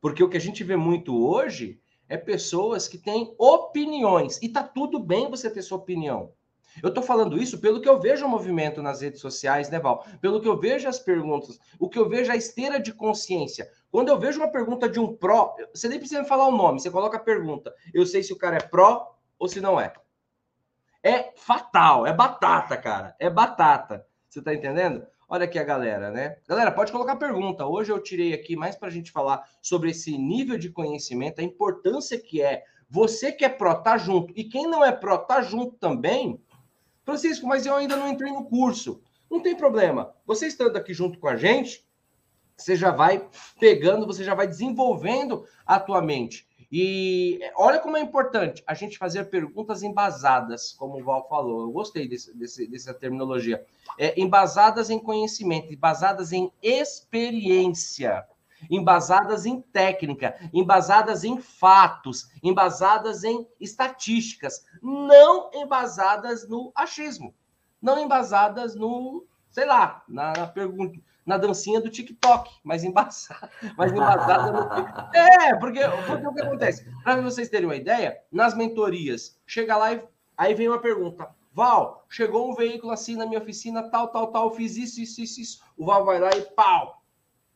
Porque 0.00 0.22
o 0.22 0.28
que 0.28 0.36
a 0.36 0.40
gente 0.40 0.64
vê 0.64 0.76
muito 0.76 1.16
hoje 1.16 1.80
é 2.08 2.16
pessoas 2.16 2.88
que 2.88 2.98
têm 2.98 3.34
opiniões. 3.38 4.40
E 4.42 4.48
tá 4.48 4.62
tudo 4.62 4.98
bem 4.98 5.30
você 5.30 5.50
ter 5.50 5.62
sua 5.62 5.78
opinião. 5.78 6.32
Eu 6.82 6.88
estou 6.88 7.04
falando 7.04 7.40
isso 7.40 7.60
pelo 7.60 7.80
que 7.80 7.88
eu 7.88 8.00
vejo 8.00 8.26
o 8.26 8.28
movimento 8.28 8.82
nas 8.82 9.00
redes 9.00 9.20
sociais, 9.20 9.70
né, 9.70 9.78
Val? 9.78 10.04
Pelo 10.20 10.40
que 10.40 10.48
eu 10.48 10.58
vejo 10.58 10.88
as 10.88 10.98
perguntas, 10.98 11.58
o 11.78 11.88
que 11.88 11.98
eu 11.98 12.08
vejo 12.08 12.32
a 12.32 12.36
esteira 12.36 12.80
de 12.80 12.92
consciência. 12.92 13.70
Quando 13.94 14.08
eu 14.08 14.18
vejo 14.18 14.40
uma 14.40 14.50
pergunta 14.50 14.88
de 14.88 14.98
um 14.98 15.14
pró, 15.14 15.54
você 15.72 15.88
nem 15.88 16.00
precisa 16.00 16.24
falar 16.24 16.48
o 16.48 16.56
nome, 16.56 16.80
você 16.80 16.90
coloca 16.90 17.16
a 17.16 17.20
pergunta. 17.20 17.72
Eu 17.94 18.04
sei 18.04 18.24
se 18.24 18.32
o 18.32 18.36
cara 18.36 18.56
é 18.56 18.60
pró 18.60 19.14
ou 19.38 19.46
se 19.46 19.60
não 19.60 19.80
é. 19.80 19.92
É 21.00 21.32
fatal, 21.36 22.04
é 22.04 22.12
batata, 22.12 22.76
cara. 22.76 23.14
É 23.20 23.30
batata. 23.30 24.04
Você 24.28 24.42
tá 24.42 24.52
entendendo? 24.52 25.06
Olha 25.28 25.44
aqui 25.44 25.60
a 25.60 25.62
galera, 25.62 26.10
né? 26.10 26.38
Galera, 26.48 26.72
pode 26.72 26.90
colocar 26.90 27.14
pergunta. 27.14 27.68
Hoje 27.68 27.92
eu 27.92 28.02
tirei 28.02 28.34
aqui 28.34 28.56
mais 28.56 28.74
para 28.74 28.88
a 28.88 28.90
gente 28.90 29.12
falar 29.12 29.48
sobre 29.62 29.92
esse 29.92 30.18
nível 30.18 30.58
de 30.58 30.70
conhecimento, 30.70 31.40
a 31.40 31.44
importância 31.44 32.18
que 32.18 32.42
é. 32.42 32.64
Você 32.90 33.30
que 33.30 33.44
é 33.44 33.48
pró, 33.48 33.76
tá 33.76 33.96
junto. 33.96 34.34
E 34.36 34.42
quem 34.42 34.66
não 34.66 34.84
é 34.84 34.90
pró, 34.90 35.18
tá 35.18 35.40
junto 35.40 35.76
também. 35.76 36.42
Francisco, 37.04 37.46
mas 37.46 37.64
eu 37.64 37.76
ainda 37.76 37.94
não 37.94 38.08
entrei 38.08 38.32
no 38.32 38.44
curso. 38.44 39.00
Não 39.30 39.40
tem 39.40 39.56
problema. 39.56 40.12
Você 40.26 40.48
estando 40.48 40.76
aqui 40.76 40.92
junto 40.92 41.16
com 41.20 41.28
a 41.28 41.36
gente, 41.36 41.86
você 42.56 42.76
já 42.76 42.90
vai 42.90 43.28
pegando, 43.58 44.06
você 44.06 44.24
já 44.24 44.34
vai 44.34 44.46
desenvolvendo 44.46 45.44
a 45.66 45.78
tua 45.80 46.00
mente. 46.00 46.46
E 46.70 47.38
olha 47.56 47.78
como 47.78 47.96
é 47.96 48.00
importante 48.00 48.62
a 48.66 48.74
gente 48.74 48.98
fazer 48.98 49.24
perguntas 49.26 49.82
embasadas, 49.82 50.72
como 50.72 50.98
o 50.98 51.04
Val 51.04 51.28
falou. 51.28 51.62
Eu 51.62 51.70
gostei 51.70 52.08
desse, 52.08 52.36
desse, 52.36 52.66
dessa 52.66 52.92
terminologia. 52.92 53.64
É, 53.98 54.20
embasadas 54.20 54.90
em 54.90 54.98
conhecimento, 54.98 55.72
embasadas 55.72 56.32
em 56.32 56.52
experiência 56.60 58.26
embasadas 58.70 59.44
em 59.46 59.60
técnica, 59.60 60.36
embasadas 60.52 61.22
em 61.22 61.38
fatos, 61.38 62.30
embasadas 62.42 63.24
em 63.24 63.46
estatísticas, 63.60 64.64
não 64.82 65.50
embasadas 65.52 66.48
no 66.48 66.72
achismo, 66.74 67.34
não 67.80 67.98
embasadas 67.98 68.74
no, 68.74 69.26
sei 69.50 69.66
lá, 69.66 70.02
na, 70.08 70.32
na 70.32 70.46
pergunta, 70.46 70.98
na 71.24 71.38
dancinha 71.38 71.80
do 71.80 71.90
TikTok, 71.90 72.50
mas 72.62 72.84
embasada, 72.84 73.50
mas 73.76 73.92
embasada 73.92 74.52
no 74.52 74.68
É, 75.14 75.54
porque, 75.56 75.80
porque 76.06 76.26
o 76.26 76.34
que 76.34 76.42
acontece? 76.42 76.86
Para 77.02 77.20
vocês 77.20 77.48
terem 77.48 77.66
uma 77.66 77.76
ideia, 77.76 78.18
nas 78.30 78.54
mentorias, 78.54 79.38
chega 79.46 79.76
lá 79.76 79.92
e 79.92 80.02
aí 80.36 80.54
vem 80.54 80.68
uma 80.68 80.80
pergunta. 80.80 81.28
Val, 81.52 82.04
chegou 82.08 82.50
um 82.50 82.54
veículo 82.54 82.92
assim 82.92 83.16
na 83.16 83.26
minha 83.26 83.40
oficina, 83.40 83.88
tal, 83.88 84.08
tal, 84.08 84.26
tal, 84.28 84.50
fiz 84.54 84.76
isso, 84.76 85.00
isso, 85.00 85.20
isso, 85.20 85.40
isso. 85.40 85.64
O 85.76 85.86
Val 85.86 86.04
vai 86.04 86.18
lá 86.18 86.30
e 86.30 86.42
pau, 86.42 87.02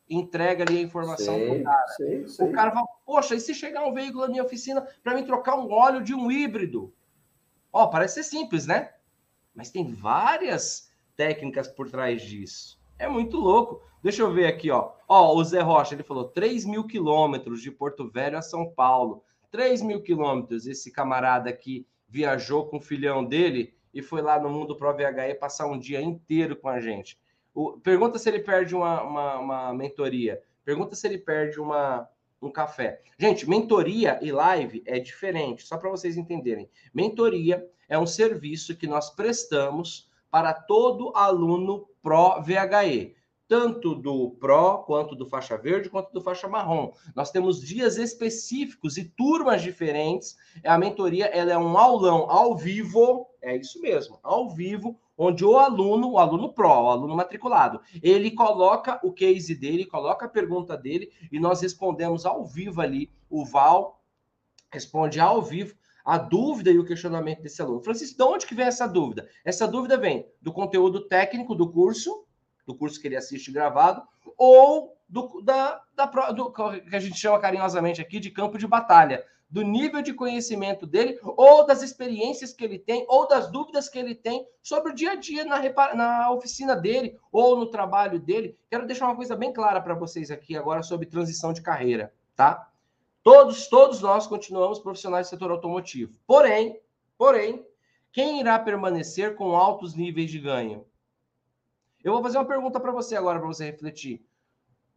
entrega 0.09 0.65
ali 0.65 0.79
a 0.79 0.83
informação 0.83 1.35
sei, 1.35 1.49
pro 1.49 1.65
cara. 1.65 1.89
Sei, 1.89 2.29
sei. 2.29 2.49
O 2.49 2.53
cara 2.53 2.71
fala, 2.71 2.87
poxa, 3.05 3.35
e 3.35 3.41
se 3.41 3.55
chegar 3.55 3.85
um 3.85 3.93
veículo 3.93 4.23
na 4.23 4.29
minha 4.31 4.45
oficina 4.45 4.87
para 5.03 5.15
mim 5.15 5.25
trocar 5.25 5.57
um 5.57 5.71
óleo 5.73 6.03
de 6.03 6.15
um 6.15 6.31
híbrido? 6.31 6.95
Ó, 7.73 7.89
parece 7.89 8.23
ser 8.23 8.31
simples, 8.31 8.67
né? 8.67 8.93
Mas 9.55 9.71
tem 9.71 9.93
várias 9.93 10.91
técnicas 11.17 11.67
por 11.67 11.91
trás 11.91 12.23
disso. 12.23 12.78
É 12.99 13.09
muito 13.09 13.39
louco. 13.39 13.83
Deixa 14.03 14.23
eu 14.23 14.33
ver 14.33 14.47
aqui, 14.47 14.71
ó. 14.71 14.93
Ó, 15.09 15.35
o 15.35 15.45
Zé 15.45 15.61
Rocha, 15.61 15.95
ele 15.95 16.03
falou 16.03 16.25
3 16.25 16.65
mil 16.65 16.85
quilômetros 16.85 17.63
de 17.63 17.71
Porto 17.71 18.09
Velho 18.09 18.37
a 18.37 18.43
São 18.43 18.71
Paulo. 18.71 19.23
3 19.51 19.83
mil 19.83 20.03
quilômetros. 20.03 20.67
Esse 20.67 20.91
camarada 20.91 21.49
aqui 21.49 21.87
viajou 22.09 22.67
com 22.67 22.79
o 22.79 22.81
filhão 22.81 23.25
dele 23.25 23.75
e 23.93 24.03
foi 24.03 24.23
lá 24.23 24.39
no 24.41 24.49
Mundo 24.49 24.77
Pro 24.77 24.95
VHE 24.95 25.35
passar 25.39 25.67
um 25.67 25.79
dia 25.79 26.01
inteiro 26.01 26.57
com 26.57 26.69
a 26.69 26.81
gente. 26.81 27.19
O, 27.55 27.73
pergunta 27.73 28.19
se 28.19 28.29
ele 28.29 28.41
perde 28.41 28.75
uma, 28.75 29.03
uma, 29.03 29.39
uma, 29.39 29.75
mentoria. 29.75 30.43
Pergunta 30.65 30.95
se 30.95 31.07
ele 31.07 31.19
perde 31.19 31.61
uma, 31.61 32.09
um 32.41 32.51
café. 32.51 33.01
Gente, 33.19 33.49
mentoria 33.49 34.19
e 34.23 34.31
live 34.31 34.83
é 34.87 34.99
diferente, 34.99 35.67
só 35.67 35.77
para 35.77 35.91
vocês 35.91 36.17
entenderem. 36.17 36.71
Mentoria 36.93 37.67
é 37.89 37.99
um 37.99 38.07
serviço 38.07 38.77
que 38.77 38.87
nós 38.87 39.11
prestamos 39.11 40.08
para 40.31 40.53
todo 40.53 41.13
aluno 41.15 41.87
pró-VHE 42.03 43.19
tanto 43.49 43.95
do 43.95 44.33
Pro, 44.33 44.85
quanto 44.85 45.17
do 45.17 45.27
faixa 45.27 45.57
verde, 45.57 45.89
quanto 45.89 46.13
do 46.13 46.21
faixa 46.21 46.47
marrom. 46.47 46.93
Nós 47.17 47.31
temos 47.31 47.63
dias 47.63 47.97
específicos 47.97 48.99
e 48.99 49.05
turmas 49.09 49.63
diferentes. 49.63 50.37
A 50.63 50.77
mentoria 50.77 51.25
ela 51.27 51.51
é 51.51 51.59
um 51.59 51.77
aulão 51.79 52.31
ao 52.31 52.55
vivo, 52.55 53.27
é 53.41 53.57
isso 53.57 53.81
mesmo, 53.81 54.21
ao 54.23 54.51
vivo, 54.51 55.01
onde 55.17 55.45
o 55.45 55.57
aluno, 55.57 56.13
o 56.13 56.19
aluno 56.19 56.53
Pro, 56.53 56.69
o 56.69 56.91
aluno 56.91 57.17
matriculado, 57.17 57.81
ele 58.03 58.31
coloca 58.31 59.01
o 59.03 59.13
case 59.13 59.55
dele, 59.55 59.87
coloca 59.87 60.27
a 60.27 60.29
pergunta 60.29 60.77
dele 60.77 61.11
e 61.33 61.41
nós 61.41 61.63
respondemos 61.63 62.27
ao 62.27 62.45
vivo 62.45 62.83
ali. 62.83 63.11
O 63.31 63.47
Val 63.47 64.01
responde 64.71 65.19
ao 65.19 65.43
vivo 65.43 65.75
a 66.09 66.17
dúvida 66.17 66.71
e 66.71 66.79
o 66.79 66.87
questionamento 66.87 67.43
desse 67.43 67.61
aluno. 67.61 67.83
Francisco, 67.83 68.17
de 68.17 68.23
onde 68.25 68.47
que 68.47 68.55
vem 68.55 68.65
essa 68.65 68.89
dúvida? 68.89 69.29
Essa 69.45 69.69
dúvida 69.69 69.99
vem 69.99 70.27
do 70.41 70.51
conteúdo 70.51 71.07
técnico 71.07 71.55
do 71.55 71.71
curso, 71.71 72.25
do 72.67 72.75
curso 72.75 72.99
que 72.99 73.09
ele 73.09 73.17
assiste 73.17 73.53
gravado, 73.53 74.03
ou 74.39 74.97
do, 75.07 75.43
da, 75.43 75.83
da 75.95 76.07
do, 76.33 76.51
que 76.51 76.97
a 76.97 76.99
gente 76.99 77.19
chama 77.19 77.39
carinhosamente 77.39 78.01
aqui 78.01 78.19
de 78.19 78.31
campo 78.31 78.57
de 78.57 78.67
batalha, 78.67 79.23
do 79.51 79.61
nível 79.61 80.01
de 80.01 80.15
conhecimento 80.15 80.87
dele, 80.87 81.19
ou 81.23 81.67
das 81.67 81.83
experiências 81.83 82.55
que 82.55 82.65
ele 82.65 82.79
tem, 82.79 83.05
ou 83.07 83.29
das 83.29 83.51
dúvidas 83.51 83.91
que 83.91 83.99
ele 83.99 84.15
tem 84.15 84.47
sobre 84.63 84.93
o 84.93 84.95
dia 84.95 85.13
a 85.13 85.15
dia 85.15 85.45
na, 85.45 85.61
na 85.95 86.31
oficina 86.33 86.75
dele, 86.75 87.19
ou 87.31 87.55
no 87.55 87.71
trabalho 87.71 88.19
dele. 88.19 88.57
Quero 88.71 88.87
deixar 88.87 89.05
uma 89.05 89.17
coisa 89.17 89.37
bem 89.37 89.53
clara 89.53 89.79
para 89.79 89.95
vocês 89.95 90.31
aqui 90.31 90.57
agora 90.57 90.83
sobre 90.83 91.05
transição 91.05 91.53
de 91.53 91.61
carreira, 91.61 92.15
tá? 92.35 92.68
Todos, 93.31 93.67
todos 93.67 94.01
nós 94.01 94.27
continuamos 94.27 94.79
profissionais 94.79 95.27
do 95.27 95.31
setor 95.31 95.51
automotivo. 95.51 96.19
Porém, 96.27 96.81
porém, 97.19 97.63
quem 98.11 98.41
irá 98.41 98.59
permanecer 98.59 99.35
com 99.35 99.55
altos 99.55 99.95
níveis 99.95 100.31
de 100.31 100.39
ganho? 100.39 100.87
Eu 102.03 102.15
vou 102.15 102.23
fazer 102.23 102.39
uma 102.39 102.47
pergunta 102.47 102.81
para 102.81 102.91
você 102.91 103.17
agora, 103.17 103.39
para 103.39 103.47
você 103.47 103.67
refletir. 103.67 104.27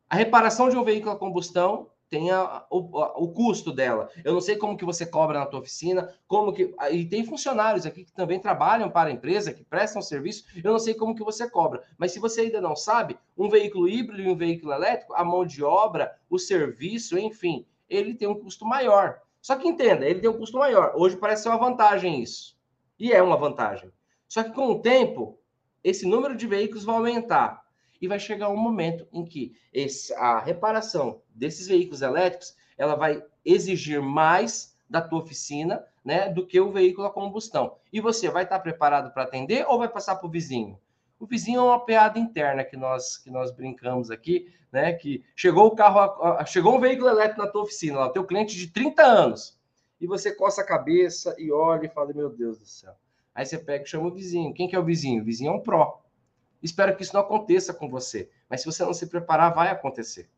A 0.09 0.15
reparação 0.15 0.69
de 0.69 0.77
um 0.77 0.83
veículo 0.85 1.11
a 1.11 1.19
combustão 1.19 1.89
tem 2.09 2.31
a, 2.31 2.65
o, 2.69 2.99
a, 2.99 3.17
o, 3.17 3.33
custo 3.33 3.69
dela. 3.69 4.09
Eu 4.23 4.31
não 4.31 4.39
sei 4.39 4.55
como 4.55 4.77
que 4.77 4.85
você 4.85 5.05
cobra 5.05 5.37
na 5.37 5.45
tua 5.45 5.59
oficina, 5.59 6.15
como 6.25 6.53
que 6.53 6.73
e 6.89 7.05
tem 7.05 7.25
funcionários 7.25 7.85
aqui 7.85 8.05
que 8.05 8.13
também 8.13 8.39
trabalham 8.39 8.89
para 8.89 9.09
a 9.09 9.13
empresa, 9.13 9.53
que 9.53 9.65
prestam 9.65 10.01
serviço. 10.01 10.45
Eu 10.63 10.71
não 10.71 10.79
sei 10.79 10.93
como 10.93 11.15
que 11.15 11.23
você 11.23 11.49
cobra, 11.49 11.83
mas 11.97 12.13
se 12.13 12.19
você 12.19 12.41
ainda 12.41 12.61
não 12.61 12.77
sabe, 12.77 13.17
um 13.37 13.49
veículo 13.49 13.89
híbrido 13.89 14.21
e 14.21 14.29
um 14.29 14.37
veículo 14.37 14.71
elétrico, 14.71 15.13
a 15.15 15.23
mão 15.25 15.45
de 15.45 15.61
obra, 15.61 16.17
o 16.29 16.39
serviço, 16.39 17.19
enfim, 17.19 17.65
ele 17.91 18.15
tem 18.15 18.27
um 18.27 18.39
custo 18.39 18.65
maior. 18.65 19.19
Só 19.41 19.55
que 19.55 19.67
entenda, 19.67 20.05
ele 20.05 20.21
tem 20.21 20.29
um 20.29 20.37
custo 20.37 20.57
maior. 20.57 20.93
Hoje 20.95 21.17
parece 21.17 21.43
ser 21.43 21.49
uma 21.49 21.57
vantagem 21.57 22.21
isso. 22.21 22.57
E 22.97 23.11
é 23.11 23.21
uma 23.21 23.37
vantagem. 23.37 23.91
Só 24.27 24.43
que 24.43 24.53
com 24.53 24.67
o 24.67 24.81
tempo, 24.81 25.39
esse 25.83 26.07
número 26.07 26.35
de 26.35 26.47
veículos 26.47 26.85
vai 26.85 26.95
aumentar. 26.95 27.61
E 28.01 28.07
vai 28.07 28.17
chegar 28.17 28.49
um 28.49 28.57
momento 28.57 29.07
em 29.11 29.25
que 29.25 29.55
esse, 29.73 30.13
a 30.13 30.39
reparação 30.39 31.21
desses 31.29 31.67
veículos 31.67 32.01
elétricos 32.01 32.55
ela 32.77 32.95
vai 32.95 33.23
exigir 33.45 34.01
mais 34.01 34.75
da 34.89 35.01
tua 35.01 35.21
oficina 35.21 35.85
né, 36.03 36.29
do 36.29 36.45
que 36.45 36.59
o 36.59 36.71
veículo 36.71 37.07
a 37.07 37.11
combustão. 37.11 37.77
E 37.91 38.01
você 38.01 38.29
vai 38.29 38.43
estar 38.43 38.59
preparado 38.59 39.13
para 39.13 39.23
atender 39.23 39.65
ou 39.67 39.77
vai 39.77 39.87
passar 39.87 40.15
para 40.15 40.27
o 40.27 40.31
vizinho? 40.31 40.79
O 41.19 41.27
vizinho 41.27 41.59
é 41.59 41.63
uma 41.63 41.85
piada 41.85 42.17
interna 42.17 42.63
que 42.63 42.75
nós 42.75 43.17
que 43.17 43.29
nós 43.29 43.51
brincamos 43.51 44.09
aqui, 44.09 44.51
né? 44.71 44.93
Que 44.93 45.23
chegou 45.35 45.67
o 45.67 45.75
carro, 45.75 46.45
chegou 46.45 46.75
um 46.75 46.79
veículo 46.79 47.09
elétrico 47.09 47.41
na 47.41 47.47
tua 47.47 47.63
oficina, 47.63 47.99
lá, 47.99 48.09
teu 48.09 48.23
cliente 48.23 48.55
de 48.55 48.67
30 48.67 49.03
anos, 49.03 49.59
e 49.99 50.07
você 50.07 50.33
coça 50.33 50.61
a 50.61 50.65
cabeça 50.65 51.35
e 51.37 51.51
olha 51.51 51.85
e 51.85 51.89
fala: 51.89 52.13
Meu 52.13 52.29
Deus 52.29 52.59
do 52.59 52.65
céu. 52.65 52.93
Aí 53.33 53.45
você 53.45 53.57
pega 53.57 53.83
e 53.83 53.87
chama 53.87 54.07
o 54.07 54.13
vizinho. 54.13 54.53
Quem 54.53 54.67
que 54.67 54.75
é 54.75 54.79
o 54.79 54.83
vizinho? 54.83 55.21
O 55.21 55.25
vizinho 55.25 55.51
é 55.51 55.55
um 55.55 55.61
pró. 55.61 56.01
Espero 56.61 56.95
que 56.95 57.03
isso 57.03 57.13
não 57.13 57.21
aconteça 57.21 57.73
com 57.73 57.89
você. 57.89 58.29
Mas 58.49 58.61
se 58.61 58.65
você 58.65 58.83
não 58.83 58.93
se 58.93 59.07
preparar, 59.07 59.53
vai 59.53 59.69
acontecer. 59.69 60.29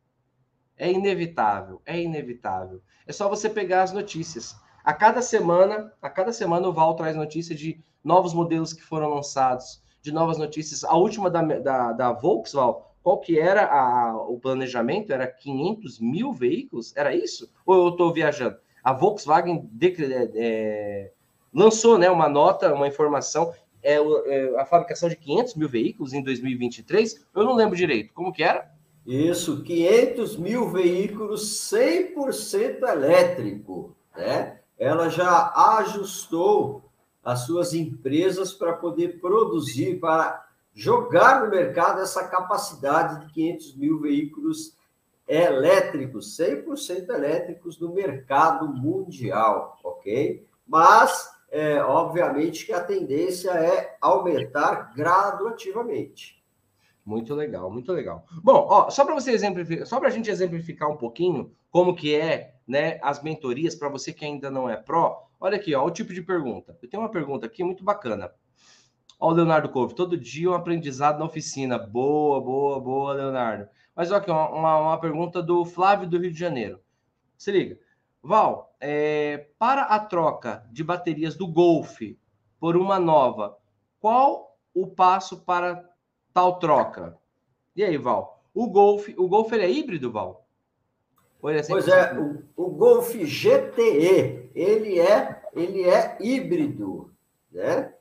É 0.77 0.91
inevitável, 0.91 1.81
é 1.85 1.99
inevitável. 1.99 2.81
É 3.05 3.11
só 3.11 3.27
você 3.27 3.49
pegar 3.49 3.83
as 3.83 3.91
notícias. 3.91 4.55
A 4.83 4.93
cada 4.93 5.21
semana, 5.21 5.93
a 6.01 6.09
cada 6.09 6.31
semana 6.31 6.67
o 6.67 6.73
Val 6.73 6.95
traz 6.95 7.15
notícia 7.15 7.55
de 7.55 7.83
novos 8.03 8.33
modelos 8.33 8.73
que 8.73 8.83
foram 8.83 9.09
lançados, 9.09 9.81
de 10.01 10.11
novas 10.11 10.37
notícias. 10.37 10.83
A 10.83 10.95
última 10.95 11.29
da, 11.29 11.41
da, 11.41 11.93
da 11.93 12.11
Volkswagen, 12.11 12.81
qual 13.03 13.19
que 13.19 13.37
era 13.37 13.65
a, 13.65 14.15
o 14.27 14.39
planejamento? 14.39 15.11
Era 15.11 15.27
500 15.27 15.99
mil 15.99 16.31
veículos? 16.31 16.95
Era 16.95 17.13
isso? 17.13 17.51
Ou 17.65 17.75
eu 17.75 17.89
estou 17.89 18.13
viajando? 18.13 18.57
A 18.81 18.93
Volkswagen 18.93 19.69
de, 19.71 19.93
é, 20.35 21.11
lançou 21.53 21.97
né, 21.97 22.09
uma 22.09 22.29
nota, 22.29 22.73
uma 22.73 22.87
informação, 22.87 23.53
é, 23.83 23.95
é, 23.95 24.59
a 24.59 24.65
fabricação 24.65 25.09
de 25.09 25.17
500 25.17 25.55
mil 25.55 25.67
veículos 25.67 26.13
em 26.13 26.23
2023. 26.23 27.25
Eu 27.35 27.43
não 27.43 27.55
lembro 27.55 27.75
direito. 27.75 28.13
Como 28.13 28.31
que 28.31 28.41
era? 28.41 28.71
Isso, 29.05 29.61
500 29.63 30.37
mil 30.37 30.69
veículos 30.69 31.69
100% 31.73 32.83
elétrico, 32.87 33.93
né? 34.15 34.61
Ela 34.79 35.09
já 35.09 35.51
ajustou 35.79 36.89
as 37.21 37.41
suas 37.41 37.73
empresas 37.73 38.53
para 38.53 38.73
poder 38.73 39.19
produzir, 39.19 39.99
para 39.99 40.45
jogar 40.73 41.43
no 41.43 41.49
mercado 41.49 42.01
essa 42.01 42.27
capacidade 42.27 43.25
de 43.25 43.33
500 43.33 43.75
mil 43.77 43.99
veículos 43.99 44.77
elétricos, 45.27 46.37
100% 46.37 47.09
elétricos 47.09 47.79
no 47.79 47.93
mercado 47.93 48.67
mundial, 48.67 49.77
ok? 49.83 50.45
Mas, 50.67 51.29
é, 51.49 51.81
obviamente, 51.81 52.65
que 52.65 52.73
a 52.73 52.83
tendência 52.83 53.51
é 53.51 53.95
aumentar 54.01 54.93
gradativamente. 54.95 56.43
Muito 57.05 57.35
legal, 57.35 57.69
muito 57.69 57.91
legal. 57.91 58.25
Bom, 58.41 58.65
ó, 58.69 58.89
só 58.89 59.03
para 59.03 59.13
você 59.13 59.31
exemplificar, 59.31 59.85
só 59.85 59.99
para 59.99 60.07
a 60.07 60.11
gente 60.11 60.31
exemplificar 60.31 60.89
um 60.89 60.95
pouquinho 60.97 61.53
como 61.69 61.95
que 61.95 62.15
é, 62.15 62.55
né, 62.65 62.97
as 63.01 63.21
mentorias 63.21 63.75
para 63.75 63.89
você 63.89 64.13
que 64.13 64.23
ainda 64.23 64.49
não 64.49 64.69
é 64.69 64.77
pró. 64.77 65.27
Olha 65.39 65.57
aqui, 65.57 65.75
ó, 65.75 65.85
o 65.85 65.91
tipo 65.91 66.13
de 66.13 66.21
pergunta. 66.21 66.77
Eu 66.81 66.89
tenho 66.89 67.03
uma 67.03 67.11
pergunta 67.11 67.45
aqui 67.45 67.63
muito 67.63 67.83
bacana. 67.83 68.31
Ó, 69.23 69.29
o 69.29 69.31
Leonardo 69.31 69.69
Couve, 69.69 69.95
todo 69.95 70.17
dia 70.17 70.51
um 70.51 70.53
aprendizado 70.53 71.17
na 71.17 71.23
oficina. 71.23 71.77
Boa, 71.77 72.41
boa, 72.41 72.77
boa, 72.81 73.13
Leonardo. 73.13 73.69
Mas 73.95 74.11
ó, 74.11 74.17
aqui, 74.17 74.29
uma, 74.29 74.77
uma 74.79 74.99
pergunta 74.99 75.41
do 75.41 75.63
Flávio 75.63 76.09
do 76.09 76.19
Rio 76.19 76.29
de 76.29 76.37
Janeiro. 76.37 76.81
Se 77.37 77.49
liga. 77.49 77.79
Val, 78.21 78.75
é, 78.81 79.47
para 79.57 79.83
a 79.83 79.97
troca 79.97 80.67
de 80.73 80.83
baterias 80.83 81.37
do 81.37 81.47
Golf 81.47 82.01
por 82.59 82.75
uma 82.75 82.99
nova, 82.99 83.57
qual 84.01 84.57
o 84.73 84.87
passo 84.87 85.39
para 85.45 85.89
tal 86.33 86.59
troca? 86.59 87.17
E 87.77 87.81
aí, 87.81 87.97
Val? 87.97 88.43
O 88.53 88.67
Golf, 88.67 89.07
o 89.15 89.29
Golf 89.29 89.53
ele 89.53 89.63
é 89.63 89.71
híbrido, 89.71 90.11
Val? 90.11 90.45
É 91.45 91.63
pois 91.63 91.87
é, 91.87 92.13
o, 92.13 92.43
o 92.57 92.69
Golf 92.71 93.13
GTE, 93.13 94.51
ele 94.53 94.99
é, 94.99 95.43
ele 95.53 95.83
é 95.87 96.17
híbrido, 96.19 97.13
né? 97.49 97.92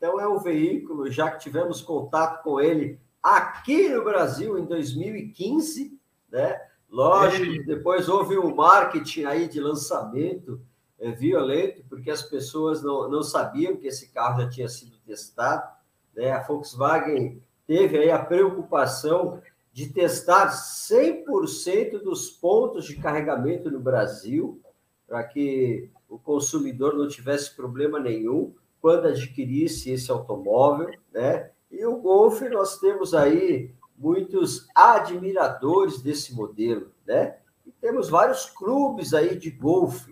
Então 0.00 0.18
é 0.18 0.26
um 0.26 0.38
veículo, 0.38 1.10
já 1.10 1.30
que 1.30 1.40
tivemos 1.40 1.82
contato 1.82 2.42
com 2.42 2.58
ele 2.58 2.98
aqui 3.22 3.86
no 3.90 4.02
Brasil 4.02 4.58
em 4.58 4.64
2015, 4.64 6.00
né? 6.32 6.58
Lógico, 6.88 7.66
depois 7.66 8.08
houve 8.08 8.38
um 8.38 8.54
marketing 8.54 9.24
aí 9.24 9.46
de 9.46 9.60
lançamento 9.60 10.58
é, 10.98 11.10
violento, 11.10 11.84
porque 11.86 12.10
as 12.10 12.22
pessoas 12.22 12.82
não, 12.82 13.10
não 13.10 13.22
sabiam 13.22 13.76
que 13.76 13.88
esse 13.88 14.08
carro 14.08 14.40
já 14.40 14.48
tinha 14.48 14.68
sido 14.70 14.96
testado, 15.04 15.70
né? 16.16 16.30
A 16.30 16.42
Volkswagen 16.42 17.42
teve 17.66 17.98
aí 17.98 18.10
a 18.10 18.24
preocupação 18.24 19.42
de 19.70 19.88
testar 19.88 20.48
100% 20.48 22.02
dos 22.02 22.30
pontos 22.30 22.86
de 22.86 22.96
carregamento 22.96 23.70
no 23.70 23.78
Brasil, 23.78 24.62
para 25.06 25.22
que 25.24 25.90
o 26.08 26.18
consumidor 26.18 26.96
não 26.96 27.06
tivesse 27.06 27.54
problema 27.54 28.00
nenhum 28.00 28.54
quando 28.80 29.08
adquirisse 29.08 29.90
esse 29.90 30.10
automóvel, 30.10 30.90
né? 31.12 31.50
E 31.70 31.84
o 31.84 31.96
Golf, 31.96 32.40
nós 32.42 32.78
temos 32.78 33.14
aí 33.14 33.72
muitos 33.96 34.66
admiradores 34.74 36.00
desse 36.00 36.34
modelo, 36.34 36.90
né? 37.06 37.36
E 37.66 37.70
temos 37.70 38.08
vários 38.08 38.46
clubes 38.46 39.12
aí 39.12 39.36
de 39.36 39.50
Golf, 39.50 40.08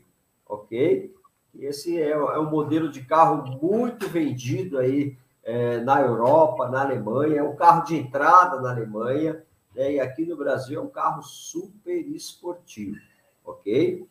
ok? 0.47 1.15
Esse 1.59 2.01
é, 2.01 2.11
é 2.11 2.39
um 2.39 2.51
modelo 2.51 2.91
de 2.91 3.05
carro 3.05 3.59
muito 3.61 4.07
vendido 4.07 4.79
aí 4.79 5.17
é, 5.43 5.81
na 5.81 6.01
Europa, 6.01 6.69
na 6.69 6.83
Alemanha, 6.83 7.41
é 7.41 7.43
um 7.43 7.57
carro 7.57 7.85
de 7.85 7.97
entrada 7.97 8.61
na 8.61 8.71
Alemanha, 8.71 9.43
né? 9.75 9.95
e 9.95 10.01
aqui 10.01 10.27
no 10.27 10.37
Brasil 10.37 10.79
é 10.79 10.83
um 10.83 10.91
carro 10.91 11.23
super 11.23 12.07
esportivo, 12.09 12.99
ok? 13.45 14.07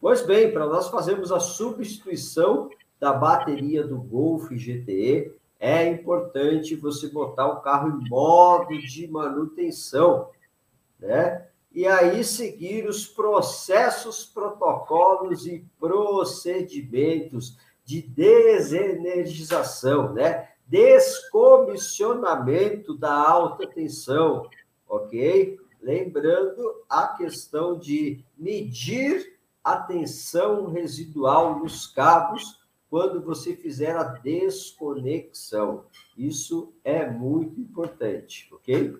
Pois 0.00 0.22
bem, 0.24 0.52
para 0.52 0.64
nós 0.66 0.88
fazermos 0.88 1.32
a 1.32 1.40
substituição 1.40 2.70
da 3.06 3.12
bateria 3.12 3.86
do 3.86 3.98
Golf 3.98 4.50
GTE, 4.50 5.32
é 5.60 5.86
importante 5.86 6.74
você 6.74 7.06
botar 7.06 7.46
o 7.46 7.60
carro 7.60 7.88
em 7.88 8.08
modo 8.08 8.76
de 8.80 9.06
manutenção, 9.06 10.30
né? 10.98 11.46
E 11.72 11.86
aí 11.86 12.24
seguir 12.24 12.88
os 12.88 13.06
processos, 13.06 14.24
protocolos 14.24 15.46
e 15.46 15.64
procedimentos 15.78 17.56
de 17.84 18.02
desenergização, 18.02 20.12
né? 20.12 20.48
Descomissionamento 20.66 22.98
da 22.98 23.14
alta 23.14 23.68
tensão, 23.68 24.50
ok? 24.88 25.60
Lembrando 25.80 26.82
a 26.88 27.06
questão 27.06 27.78
de 27.78 28.24
medir 28.36 29.38
a 29.62 29.76
tensão 29.76 30.72
residual 30.72 31.60
nos 31.60 31.86
cabos 31.86 32.65
quando 32.90 33.20
você 33.22 33.56
fizer 33.56 33.96
a 33.96 34.04
desconexão. 34.04 35.84
Isso 36.16 36.72
é 36.84 37.08
muito 37.08 37.60
importante, 37.60 38.48
ok? 38.52 38.96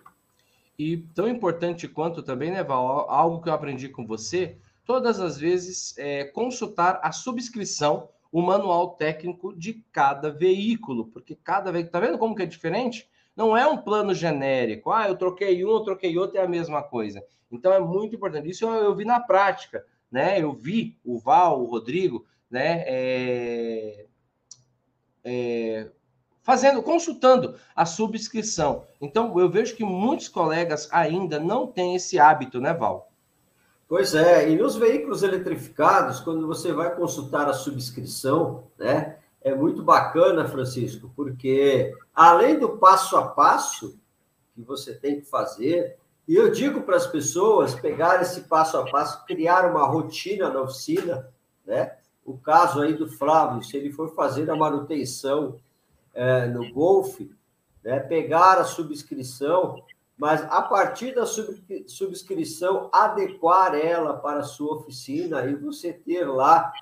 E 0.78 0.98
tão 1.14 1.28
importante 1.28 1.88
quanto 1.88 2.22
também, 2.22 2.50
né, 2.50 2.62
Val, 2.62 3.08
algo 3.10 3.42
que 3.42 3.48
eu 3.48 3.54
aprendi 3.54 3.88
com 3.88 4.06
você, 4.06 4.58
todas 4.84 5.20
as 5.20 5.38
vezes 5.38 5.96
é, 5.96 6.24
consultar 6.24 7.00
a 7.02 7.12
subscrição, 7.12 8.08
o 8.30 8.42
manual 8.42 8.90
técnico 8.90 9.56
de 9.56 9.84
cada 9.90 10.30
veículo, 10.30 11.06
porque 11.06 11.34
cada 11.34 11.72
veículo, 11.72 11.92
tá 11.92 12.00
vendo 12.00 12.18
como 12.18 12.34
que 12.34 12.42
é 12.42 12.46
diferente? 12.46 13.08
Não 13.34 13.56
é 13.56 13.66
um 13.66 13.78
plano 13.78 14.14
genérico. 14.14 14.90
Ah, 14.90 15.08
eu 15.08 15.16
troquei 15.16 15.64
um, 15.64 15.70
eu 15.70 15.80
troquei 15.80 16.16
outro, 16.18 16.38
é 16.38 16.42
a 16.42 16.48
mesma 16.48 16.82
coisa. 16.82 17.22
Então 17.50 17.72
é 17.72 17.80
muito 17.80 18.16
importante. 18.16 18.50
Isso 18.50 18.64
eu, 18.64 18.70
eu 18.74 18.94
vi 18.94 19.04
na 19.04 19.20
prática, 19.20 19.84
né? 20.10 20.40
Eu 20.40 20.52
vi 20.52 20.96
o 21.04 21.18
Val, 21.18 21.62
o 21.62 21.66
Rodrigo, 21.66 22.26
né? 22.50 22.84
É, 22.86 24.06
é, 25.24 25.90
fazendo, 26.42 26.82
consultando 26.82 27.56
a 27.74 27.84
subscrição. 27.84 28.84
Então 29.00 29.38
eu 29.38 29.50
vejo 29.50 29.74
que 29.74 29.84
muitos 29.84 30.28
colegas 30.28 30.88
ainda 30.92 31.40
não 31.40 31.66
têm 31.66 31.96
esse 31.96 32.18
hábito, 32.18 32.60
né, 32.60 32.72
Val? 32.72 33.10
Pois 33.88 34.14
é, 34.14 34.50
e 34.50 34.56
nos 34.56 34.76
veículos 34.76 35.22
eletrificados, 35.22 36.20
quando 36.20 36.46
você 36.46 36.72
vai 36.72 36.94
consultar 36.94 37.48
a 37.48 37.52
subscrição, 37.52 38.64
né? 38.78 39.16
é 39.46 39.54
muito 39.54 39.80
bacana, 39.80 40.48
Francisco, 40.48 41.08
porque 41.14 41.94
além 42.12 42.58
do 42.58 42.78
passo 42.78 43.16
a 43.16 43.28
passo 43.28 43.96
que 44.56 44.60
você 44.60 44.92
tem 44.92 45.20
que 45.20 45.26
fazer, 45.26 45.96
e 46.26 46.34
eu 46.34 46.50
digo 46.50 46.82
para 46.82 46.96
as 46.96 47.06
pessoas 47.06 47.72
pegar 47.72 48.20
esse 48.20 48.40
passo 48.40 48.76
a 48.76 48.90
passo, 48.90 49.24
criar 49.24 49.70
uma 49.70 49.86
rotina 49.86 50.50
na 50.50 50.62
oficina, 50.62 51.32
né? 51.64 51.96
O 52.26 52.36
caso 52.36 52.82
aí 52.82 52.92
do 52.92 53.08
Flávio, 53.08 53.62
se 53.62 53.76
ele 53.76 53.92
for 53.92 54.12
fazer 54.12 54.50
a 54.50 54.56
manutenção 54.56 55.56
é, 56.12 56.46
no 56.46 56.72
Golf, 56.72 57.20
né? 57.84 58.00
pegar 58.00 58.58
a 58.58 58.64
subscrição, 58.64 59.80
mas 60.18 60.42
a 60.50 60.60
partir 60.60 61.14
da 61.14 61.24
subscrição, 61.24 62.90
adequar 62.92 63.74
ela 63.76 64.14
para 64.14 64.40
a 64.40 64.44
sua 64.44 64.74
oficina 64.74 65.46
e 65.46 65.54
você 65.54 65.92
ter 65.92 66.24
lá 66.24 66.72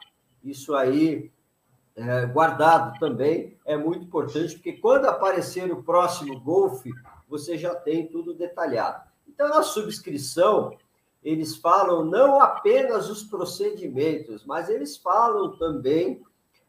isso 0.42 0.74
aí 0.74 1.30
é, 1.94 2.26
guardado 2.26 2.98
também 2.98 3.56
é 3.66 3.76
muito 3.76 4.04
importante, 4.04 4.54
porque 4.54 4.72
quando 4.74 5.06
aparecer 5.06 5.70
o 5.70 5.82
próximo 5.82 6.40
Golf, 6.40 6.84
você 7.28 7.58
já 7.58 7.74
tem 7.74 8.06
tudo 8.06 8.32
detalhado. 8.32 9.02
Então, 9.28 9.48
na 9.48 9.62
subscrição, 9.62 10.76
eles 11.24 11.56
falam 11.56 12.04
não 12.04 12.38
apenas 12.38 13.08
os 13.08 13.24
procedimentos, 13.24 14.44
mas 14.44 14.68
eles 14.68 14.96
falam 14.96 15.56
também 15.56 16.22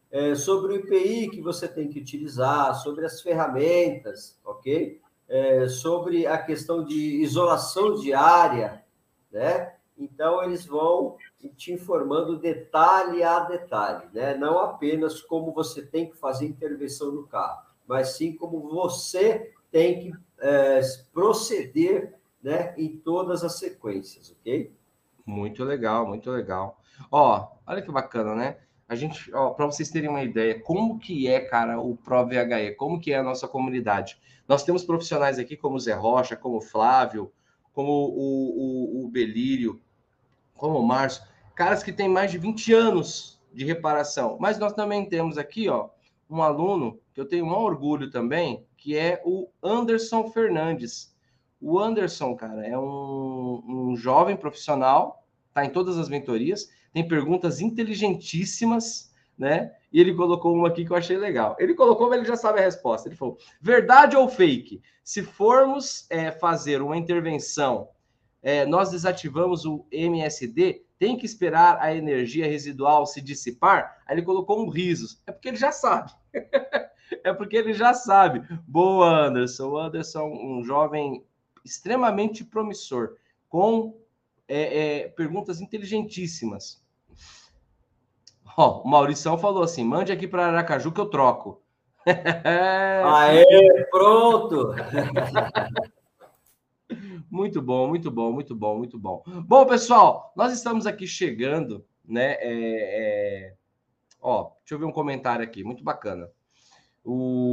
é, 0.10 0.34
sobre 0.34 0.74
o 0.74 0.76
IPI 0.78 1.30
que 1.30 1.42
você 1.42 1.68
tem 1.68 1.90
que 1.90 2.00
utilizar, 2.00 2.74
sobre 2.76 3.06
as 3.06 3.22
ferramentas, 3.22 4.40
ok? 4.46 5.02
É, 5.28 5.68
sobre 5.68 6.26
a 6.26 6.38
questão 6.38 6.86
de 6.86 7.22
isolação 7.22 7.96
diária, 7.96 8.84
né? 9.30 9.74
Então, 9.98 10.42
eles 10.44 10.66
vão 10.66 11.18
te 11.58 11.74
informando 11.74 12.38
detalhe 12.38 13.24
a 13.24 13.42
detalhe, 13.42 14.08
né? 14.14 14.36
Não 14.36 14.58
apenas 14.60 15.22
como 15.22 15.52
você 15.52 15.82
tem 15.82 16.10
que 16.10 16.16
fazer 16.16 16.46
intervenção 16.46 17.12
no 17.12 17.28
carro, 17.28 17.66
mas 17.86 18.16
sim 18.16 18.34
como 18.34 18.70
você 18.70 19.54
tem 19.72 20.00
que 20.00 20.14
é, 20.40 20.82
proceder 21.14 22.15
né, 22.46 22.76
em 22.78 22.96
todas 22.96 23.44
as 23.44 23.58
sequências, 23.58 24.30
ok? 24.40 24.72
Muito 25.26 25.64
legal, 25.64 26.06
muito 26.06 26.30
legal. 26.30 26.80
Ó, 27.12 27.48
olha 27.66 27.82
que 27.82 27.92
bacana, 27.92 28.36
né? 28.36 28.58
A 28.88 28.94
gente, 28.94 29.34
ó, 29.34 29.50
para 29.50 29.66
vocês 29.66 29.90
terem 29.90 30.12
uma 30.12 30.22
ideia, 30.22 30.60
como 30.60 31.00
que 31.00 31.28
é, 31.28 31.40
cara, 31.40 31.80
o 31.80 31.98
ProVHE, 31.98 32.76
como 32.78 33.00
que 33.00 33.12
é 33.12 33.18
a 33.18 33.24
nossa 33.24 33.48
comunidade. 33.48 34.22
Nós 34.48 34.64
temos 34.64 34.84
profissionais 34.84 35.40
aqui 35.40 35.58
como 35.58 35.76
o 35.76 35.80
Zé 35.80 35.94
Rocha, 35.94 36.36
como 36.36 36.58
o 36.58 36.62
Flávio, 36.62 37.32
como 37.74 37.92
o, 37.92 39.00
o, 39.02 39.06
o 39.06 39.10
Belírio, 39.10 39.82
como 40.56 40.78
o 40.78 40.86
Márcio, 40.88 41.24
caras 41.56 41.82
que 41.82 41.92
têm 41.92 42.08
mais 42.08 42.30
de 42.30 42.38
20 42.38 42.72
anos 42.74 43.42
de 43.52 43.66
reparação. 43.66 44.38
Mas 44.40 44.60
nós 44.60 44.74
também 44.74 45.10
temos 45.10 45.40
aqui, 45.40 45.68
ó, 45.68 45.90
um 46.30 46.44
aluno 46.44 47.00
que 47.12 47.20
eu 47.20 47.26
tenho 47.26 47.46
um 47.46 47.56
orgulho 47.56 48.12
também, 48.12 48.64
que 48.78 48.96
é 48.96 49.20
o 49.26 49.50
Anderson 49.64 50.30
Fernandes. 50.30 51.15
O 51.68 51.80
Anderson, 51.80 52.36
cara, 52.36 52.64
é 52.64 52.78
um, 52.78 53.64
um 53.68 53.98
jovem 53.98 54.38
profissional, 54.38 55.26
tá 55.52 55.66
em 55.66 55.72
todas 55.72 55.98
as 55.98 56.08
mentorias, 56.08 56.70
tem 56.94 57.08
perguntas 57.08 57.60
inteligentíssimas, 57.60 59.12
né? 59.36 59.74
E 59.92 60.00
ele 60.00 60.14
colocou 60.14 60.54
uma 60.54 60.68
aqui 60.68 60.86
que 60.86 60.92
eu 60.92 60.96
achei 60.96 61.18
legal. 61.18 61.56
Ele 61.58 61.74
colocou, 61.74 62.08
mas 62.08 62.20
ele 62.20 62.28
já 62.28 62.36
sabe 62.36 62.60
a 62.60 62.62
resposta. 62.62 63.10
Ele 63.10 63.16
falou: 63.16 63.40
verdade 63.60 64.16
ou 64.16 64.30
fake? 64.30 64.80
Se 65.04 65.24
formos 65.24 66.06
é, 66.12 66.30
fazer 66.30 66.84
uma 66.84 66.96
intervenção, 66.96 67.90
é, 68.44 68.64
nós 68.68 68.92
desativamos 68.92 69.66
o 69.66 69.88
MSD, 69.92 70.84
tem 71.00 71.18
que 71.18 71.26
esperar 71.26 71.80
a 71.82 71.96
energia 71.96 72.46
residual 72.46 73.08
se 73.08 73.20
dissipar? 73.20 74.04
Aí 74.06 74.14
ele 74.14 74.22
colocou 74.22 74.64
um 74.64 74.70
risos. 74.70 75.20
É 75.26 75.32
porque 75.32 75.48
ele 75.48 75.58
já 75.58 75.72
sabe. 75.72 76.12
é 77.24 77.34
porque 77.34 77.58
ele 77.58 77.74
já 77.74 77.92
sabe. 77.92 78.48
Boa, 78.68 79.26
Anderson. 79.26 79.70
O 79.70 79.80
Anderson, 79.80 80.26
um 80.28 80.64
jovem 80.64 81.26
extremamente 81.66 82.46
promissor, 82.46 83.18
com 83.50 84.00
é, 84.48 85.00
é, 85.00 85.08
perguntas 85.10 85.60
inteligentíssimas. 85.60 86.82
Ó, 88.56 88.84
o 88.84 88.88
Maurição 88.88 89.38
falou 89.38 89.64
assim: 89.64 89.84
mande 89.84 90.12
aqui 90.12 90.28
para 90.28 90.46
Aracaju 90.46 90.92
que 90.92 91.02
eu 91.02 91.10
troco. 91.10 91.62
Aê, 92.06 93.84
pronto! 93.90 94.76
muito 97.30 97.62
bom, 97.62 97.88
muito 97.88 98.12
bom, 98.12 98.32
muito 98.32 98.56
bom, 98.56 98.78
muito 98.78 99.00
bom. 99.00 99.24
Bom, 99.46 99.66
pessoal, 99.66 100.32
nós 100.36 100.54
estamos 100.54 100.86
aqui 100.86 101.08
chegando, 101.08 101.84
né? 102.08 102.34
É, 102.34 102.38
é... 102.42 103.56
Ó, 104.22 104.52
deixa 104.60 104.76
eu 104.76 104.80
ver 104.80 104.86
um 104.86 104.92
comentário 104.92 105.44
aqui, 105.44 105.64
muito 105.64 105.84
bacana. 105.84 106.30
O 107.04 107.45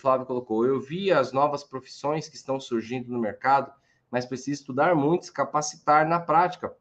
Flávio 0.00 0.26
colocou: 0.26 0.64
Eu 0.64 0.80
vi 0.80 1.12
as 1.12 1.32
novas 1.32 1.62
profissões 1.62 2.28
que 2.28 2.36
estão 2.36 2.58
surgindo 2.58 3.12
no 3.12 3.18
mercado, 3.18 3.72
mas 4.10 4.26
preciso 4.26 4.62
estudar 4.62 4.94
muito, 4.94 5.26
se 5.26 5.32
capacitar 5.32 6.08
na 6.08 6.18
prática 6.18 6.74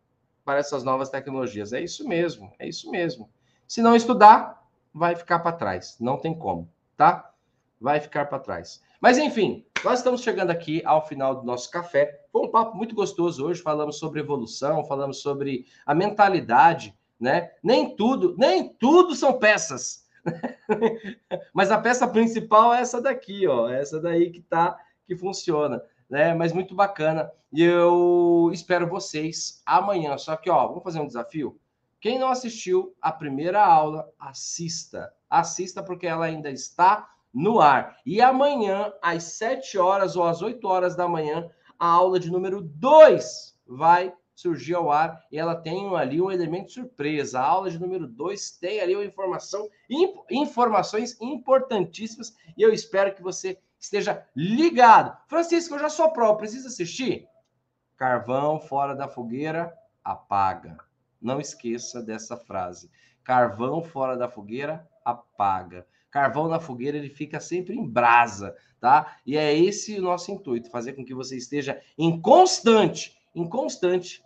para 0.43 0.59
essas 0.59 0.83
novas 0.83 1.09
tecnologias. 1.09 1.73
É 1.73 1.81
isso 1.81 2.07
mesmo, 2.07 2.51
é 2.57 2.67
isso 2.67 2.89
mesmo. 2.89 3.29
Se 3.67 3.81
não 3.81 3.95
estudar, 3.95 4.67
vai 4.93 5.15
ficar 5.15 5.39
para 5.39 5.55
trás. 5.55 5.95
Não 5.99 6.17
tem 6.17 6.37
como, 6.37 6.67
tá? 6.97 7.31
Vai 7.79 7.99
ficar 7.99 8.25
para 8.25 8.39
trás. 8.39 8.81
Mas 8.99 9.17
enfim, 9.17 9.65
nós 9.83 9.99
estamos 9.99 10.21
chegando 10.21 10.49
aqui 10.49 10.81
ao 10.85 11.05
final 11.07 11.35
do 11.35 11.45
nosso 11.45 11.69
café. 11.69 12.25
Foi 12.31 12.41
um 12.41 12.51
papo 12.51 12.75
muito 12.75 12.95
gostoso 12.95 13.45
hoje. 13.45 13.61
Falamos 13.61 13.99
sobre 13.99 14.19
evolução, 14.19 14.83
falamos 14.85 15.21
sobre 15.21 15.65
a 15.85 15.93
mentalidade, 15.93 16.97
né? 17.19 17.51
Nem 17.63 17.95
tudo, 17.95 18.35
nem 18.37 18.67
tudo 18.73 19.15
são 19.15 19.37
peças. 19.37 20.05
Mas 21.53 21.71
a 21.71 21.79
peça 21.79 22.07
principal 22.07 22.73
é 22.73 22.81
essa 22.81 23.01
daqui, 23.01 23.47
ó, 23.47 23.69
essa 23.69 23.99
daí 23.99 24.31
que 24.31 24.41
tá 24.41 24.77
que 25.05 25.15
funciona, 25.15 25.81
né? 26.09 26.33
Mas 26.33 26.53
muito 26.53 26.75
bacana. 26.75 27.31
E 27.51 27.63
eu 27.63 28.51
espero 28.53 28.87
vocês 28.87 29.61
amanhã. 29.65 30.17
Só 30.17 30.35
que, 30.35 30.49
ó, 30.49 30.67
vamos 30.67 30.83
fazer 30.83 30.99
um 30.99 31.07
desafio. 31.07 31.59
Quem 31.99 32.19
não 32.19 32.29
assistiu 32.29 32.95
a 33.01 33.11
primeira 33.11 33.65
aula, 33.65 34.09
assista. 34.19 35.11
Assista 35.29 35.83
porque 35.83 36.07
ela 36.07 36.25
ainda 36.25 36.49
está 36.49 37.09
no 37.33 37.59
ar. 37.59 37.97
E 38.05 38.21
amanhã, 38.21 38.93
às 39.01 39.23
7 39.23 39.77
horas 39.77 40.15
ou 40.15 40.23
às 40.23 40.41
8 40.41 40.65
horas 40.67 40.95
da 40.95 41.07
manhã, 41.07 41.49
a 41.77 41.87
aula 41.87 42.19
de 42.19 42.31
número 42.31 42.61
2 42.61 43.57
vai 43.67 44.13
surgir 44.39 44.73
ao 44.73 44.89
ar 44.89 45.21
e 45.29 45.37
ela 45.37 45.53
tem 45.53 45.93
ali 45.97 46.21
um 46.21 46.31
elemento 46.31 46.71
surpresa. 46.71 47.39
A 47.39 47.45
aula 47.45 47.69
de 47.69 47.77
número 47.77 48.07
2 48.07 48.51
tem 48.51 48.79
ali 48.79 48.95
uma 48.95 49.03
informação, 49.03 49.69
informações 50.31 51.19
importantíssimas 51.19 52.33
e 52.57 52.61
eu 52.61 52.71
espero 52.71 53.13
que 53.13 53.21
você 53.21 53.59
esteja 53.77 54.25
ligado. 54.33 55.17
Francisco, 55.27 55.75
eu 55.75 55.79
já 55.79 55.89
sou 55.89 56.11
pró, 56.11 56.35
precisa 56.35 56.69
assistir? 56.69 57.27
Carvão 57.97 58.61
fora 58.61 58.95
da 58.95 59.09
fogueira, 59.09 59.77
apaga. 60.01 60.77
Não 61.21 61.41
esqueça 61.41 62.01
dessa 62.01 62.37
frase. 62.37 62.89
Carvão 63.25 63.83
fora 63.83 64.15
da 64.15 64.29
fogueira, 64.29 64.87
apaga. 65.03 65.85
Carvão 66.09 66.47
na 66.47 66.61
fogueira, 66.61 66.97
ele 66.97 67.09
fica 67.09 67.41
sempre 67.41 67.75
em 67.75 67.85
brasa, 67.85 68.55
tá? 68.79 69.17
E 69.25 69.37
é 69.37 69.53
esse 69.53 69.99
o 69.99 70.01
nosso 70.01 70.31
intuito, 70.31 70.71
fazer 70.71 70.93
com 70.93 71.03
que 71.03 71.13
você 71.13 71.35
esteja 71.35 71.79
em 71.97 72.19
constante, 72.19 73.18
em 73.39 73.47
constante 73.47 74.23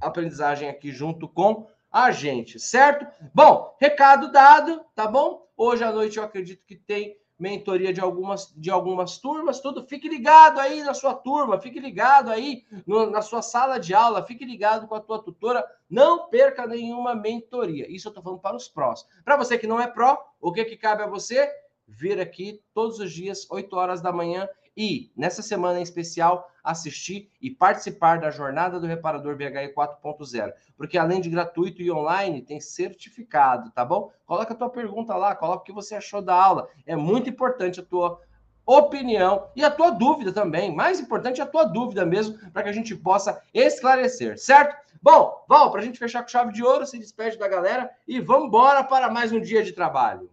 aprendizagem 0.00 0.68
aqui 0.68 0.90
junto 0.90 1.28
com 1.28 1.66
a 1.92 2.10
gente, 2.10 2.58
certo? 2.58 3.06
Bom, 3.34 3.76
recado 3.78 4.32
dado, 4.32 4.84
tá 4.94 5.06
bom? 5.06 5.46
Hoje 5.56 5.84
à 5.84 5.92
noite 5.92 6.16
eu 6.16 6.24
acredito 6.24 6.64
que 6.66 6.74
tem 6.74 7.16
mentoria 7.38 7.92
de 7.92 8.00
algumas, 8.00 8.52
de 8.56 8.70
algumas 8.70 9.18
turmas, 9.18 9.60
tudo. 9.60 9.86
Fique 9.86 10.08
ligado 10.08 10.58
aí 10.58 10.82
na 10.82 10.94
sua 10.94 11.14
turma, 11.14 11.60
fique 11.60 11.78
ligado 11.78 12.30
aí 12.30 12.64
no, 12.86 13.10
na 13.10 13.20
sua 13.20 13.42
sala 13.42 13.78
de 13.78 13.94
aula, 13.94 14.24
fique 14.24 14.44
ligado 14.44 14.88
com 14.88 14.94
a 14.94 15.00
tua 15.00 15.22
tutora. 15.22 15.64
Não 15.88 16.28
perca 16.30 16.66
nenhuma 16.66 17.14
mentoria. 17.14 17.86
Isso 17.90 18.08
eu 18.08 18.10
estou 18.10 18.24
falando 18.24 18.40
para 18.40 18.56
os 18.56 18.68
prós. 18.68 19.06
Para 19.24 19.36
você 19.36 19.58
que 19.58 19.66
não 19.66 19.80
é 19.80 19.86
pró, 19.86 20.18
o 20.40 20.50
que, 20.50 20.64
que 20.64 20.76
cabe 20.76 21.02
a 21.02 21.06
você? 21.06 21.50
Vir 21.86 22.18
aqui 22.18 22.62
todos 22.72 22.98
os 22.98 23.12
dias, 23.12 23.46
8 23.50 23.76
horas 23.76 24.00
da 24.00 24.10
manhã, 24.10 24.48
e, 24.76 25.12
nessa 25.16 25.42
semana 25.42 25.78
em 25.78 25.82
especial, 25.82 26.48
assistir 26.64 27.30
e 27.40 27.50
participar 27.50 28.18
da 28.18 28.30
jornada 28.30 28.80
do 28.80 28.86
reparador 28.86 29.36
VHE 29.36 29.74
4.0. 29.74 30.52
Porque 30.76 30.96
além 30.96 31.20
de 31.20 31.28
gratuito 31.28 31.82
e 31.82 31.92
online, 31.92 32.40
tem 32.40 32.58
certificado, 32.58 33.70
tá 33.70 33.84
bom? 33.84 34.10
Coloca 34.24 34.54
a 34.54 34.56
tua 34.56 34.70
pergunta 34.70 35.14
lá, 35.14 35.36
coloca 35.36 35.60
o 35.60 35.64
que 35.64 35.72
você 35.72 35.94
achou 35.94 36.22
da 36.22 36.34
aula. 36.34 36.68
É 36.86 36.96
muito 36.96 37.28
importante 37.28 37.80
a 37.80 37.84
tua 37.84 38.18
opinião 38.64 39.48
e 39.54 39.62
a 39.62 39.70
tua 39.70 39.90
dúvida 39.90 40.32
também. 40.32 40.74
Mais 40.74 40.98
importante 40.98 41.42
a 41.42 41.46
tua 41.46 41.64
dúvida 41.64 42.06
mesmo, 42.06 42.38
para 42.50 42.62
que 42.62 42.70
a 42.70 42.72
gente 42.72 42.96
possa 42.96 43.42
esclarecer, 43.52 44.38
certo? 44.38 44.82
Bom, 45.02 45.44
Val, 45.46 45.70
para 45.70 45.82
a 45.82 45.84
gente 45.84 45.98
fechar 45.98 46.22
com 46.22 46.28
chave 46.28 46.50
de 46.50 46.64
ouro, 46.64 46.86
se 46.86 46.98
despede 46.98 47.36
da 47.36 47.46
galera 47.46 47.90
e 48.08 48.20
vamos 48.20 48.46
embora 48.46 48.82
para 48.82 49.10
mais 49.10 49.32
um 49.32 49.40
dia 49.40 49.62
de 49.62 49.72
trabalho. 49.72 50.30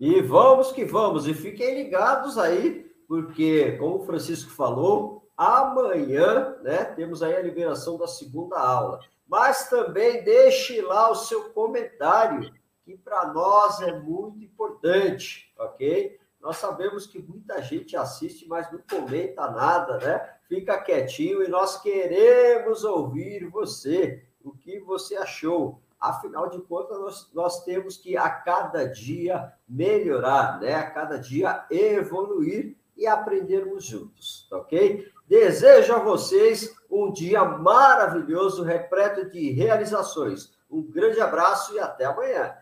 E 0.00 0.22
vamos 0.22 0.72
que 0.72 0.86
vamos, 0.86 1.28
e 1.28 1.34
fiquem 1.34 1.74
ligados 1.82 2.38
aí 2.38 2.90
porque, 3.06 3.72
como 3.72 3.96
o 3.96 4.06
Francisco 4.06 4.52
falou, 4.52 5.28
amanhã 5.40 6.58
né, 6.60 6.84
temos 6.84 7.22
aí 7.22 7.34
a 7.34 7.40
liberação 7.40 7.96
da 7.96 8.06
segunda 8.06 8.58
aula. 8.58 9.00
Mas 9.26 9.70
também 9.70 10.22
deixe 10.22 10.82
lá 10.82 11.10
o 11.10 11.14
seu 11.14 11.48
comentário, 11.50 12.52
que 12.84 12.94
para 12.98 13.32
nós 13.32 13.80
é 13.80 13.98
muito 13.98 14.44
importante, 14.44 15.50
ok? 15.58 16.18
Nós 16.42 16.58
sabemos 16.58 17.06
que 17.06 17.18
muita 17.22 17.62
gente 17.62 17.96
assiste, 17.96 18.46
mas 18.46 18.70
não 18.70 18.80
comenta 18.90 19.50
nada, 19.50 19.96
né? 19.98 20.34
Fica 20.46 20.78
quietinho 20.78 21.42
e 21.42 21.48
nós 21.48 21.80
queremos 21.80 22.84
ouvir 22.84 23.48
você, 23.48 24.22
o 24.44 24.52
que 24.52 24.78
você 24.80 25.16
achou. 25.16 25.80
Afinal 25.98 26.50
de 26.50 26.60
contas, 26.60 26.98
nós, 26.98 27.30
nós 27.32 27.64
temos 27.64 27.96
que 27.96 28.14
a 28.14 28.28
cada 28.28 28.84
dia 28.84 29.54
melhorar, 29.66 30.60
né? 30.60 30.74
A 30.74 30.90
cada 30.90 31.18
dia 31.18 31.64
evoluir 31.70 32.76
e 32.94 33.06
aprendermos 33.06 33.84
juntos, 33.84 34.46
ok? 34.52 35.10
Desejo 35.30 35.94
a 35.94 36.00
vocês 36.00 36.74
um 36.90 37.12
dia 37.12 37.44
maravilhoso, 37.44 38.64
repleto 38.64 39.30
de 39.30 39.52
realizações. 39.52 40.50
Um 40.68 40.82
grande 40.82 41.20
abraço 41.20 41.72
e 41.72 41.78
até 41.78 42.04
amanhã. 42.04 42.52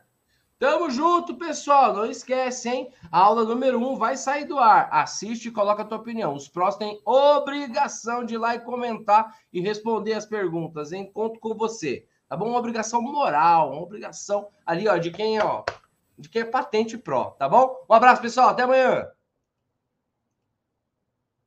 Tamo 0.58 0.90
junto, 0.90 1.38
pessoal. 1.38 1.94
Não 1.94 2.04
esquece, 2.04 2.68
hein? 2.68 2.92
A 3.10 3.20
aula 3.20 3.42
número 3.46 3.78
1 3.78 3.92
um 3.92 3.96
vai 3.96 4.18
sair 4.18 4.44
do 4.44 4.58
ar. 4.58 4.86
Assiste 4.92 5.48
e 5.48 5.50
coloca 5.50 5.80
a 5.80 5.84
tua 5.86 5.96
opinião. 5.96 6.34
Os 6.34 6.46
prós 6.46 6.76
têm 6.76 7.00
obrigação 7.06 8.22
de 8.22 8.34
ir 8.34 8.38
lá 8.38 8.54
e 8.54 8.60
comentar 8.60 9.34
e 9.50 9.62
responder 9.62 10.12
as 10.12 10.26
perguntas, 10.26 10.92
hein? 10.92 11.10
Conto 11.10 11.40
com 11.40 11.54
você. 11.54 12.06
Tá 12.28 12.36
bom? 12.36 12.50
Uma 12.50 12.58
obrigação 12.58 13.00
moral, 13.00 13.72
uma 13.72 13.80
obrigação 13.80 14.46
ali, 14.66 14.86
ó, 14.86 14.98
de 14.98 15.10
quem, 15.10 15.40
ó, 15.40 15.64
de 16.18 16.28
quem 16.28 16.42
é 16.42 16.44
patente 16.44 16.98
pró, 16.98 17.30
tá 17.30 17.48
bom? 17.48 17.82
Um 17.88 17.94
abraço, 17.94 18.20
pessoal. 18.20 18.50
Até 18.50 18.64
amanhã. 18.64 19.08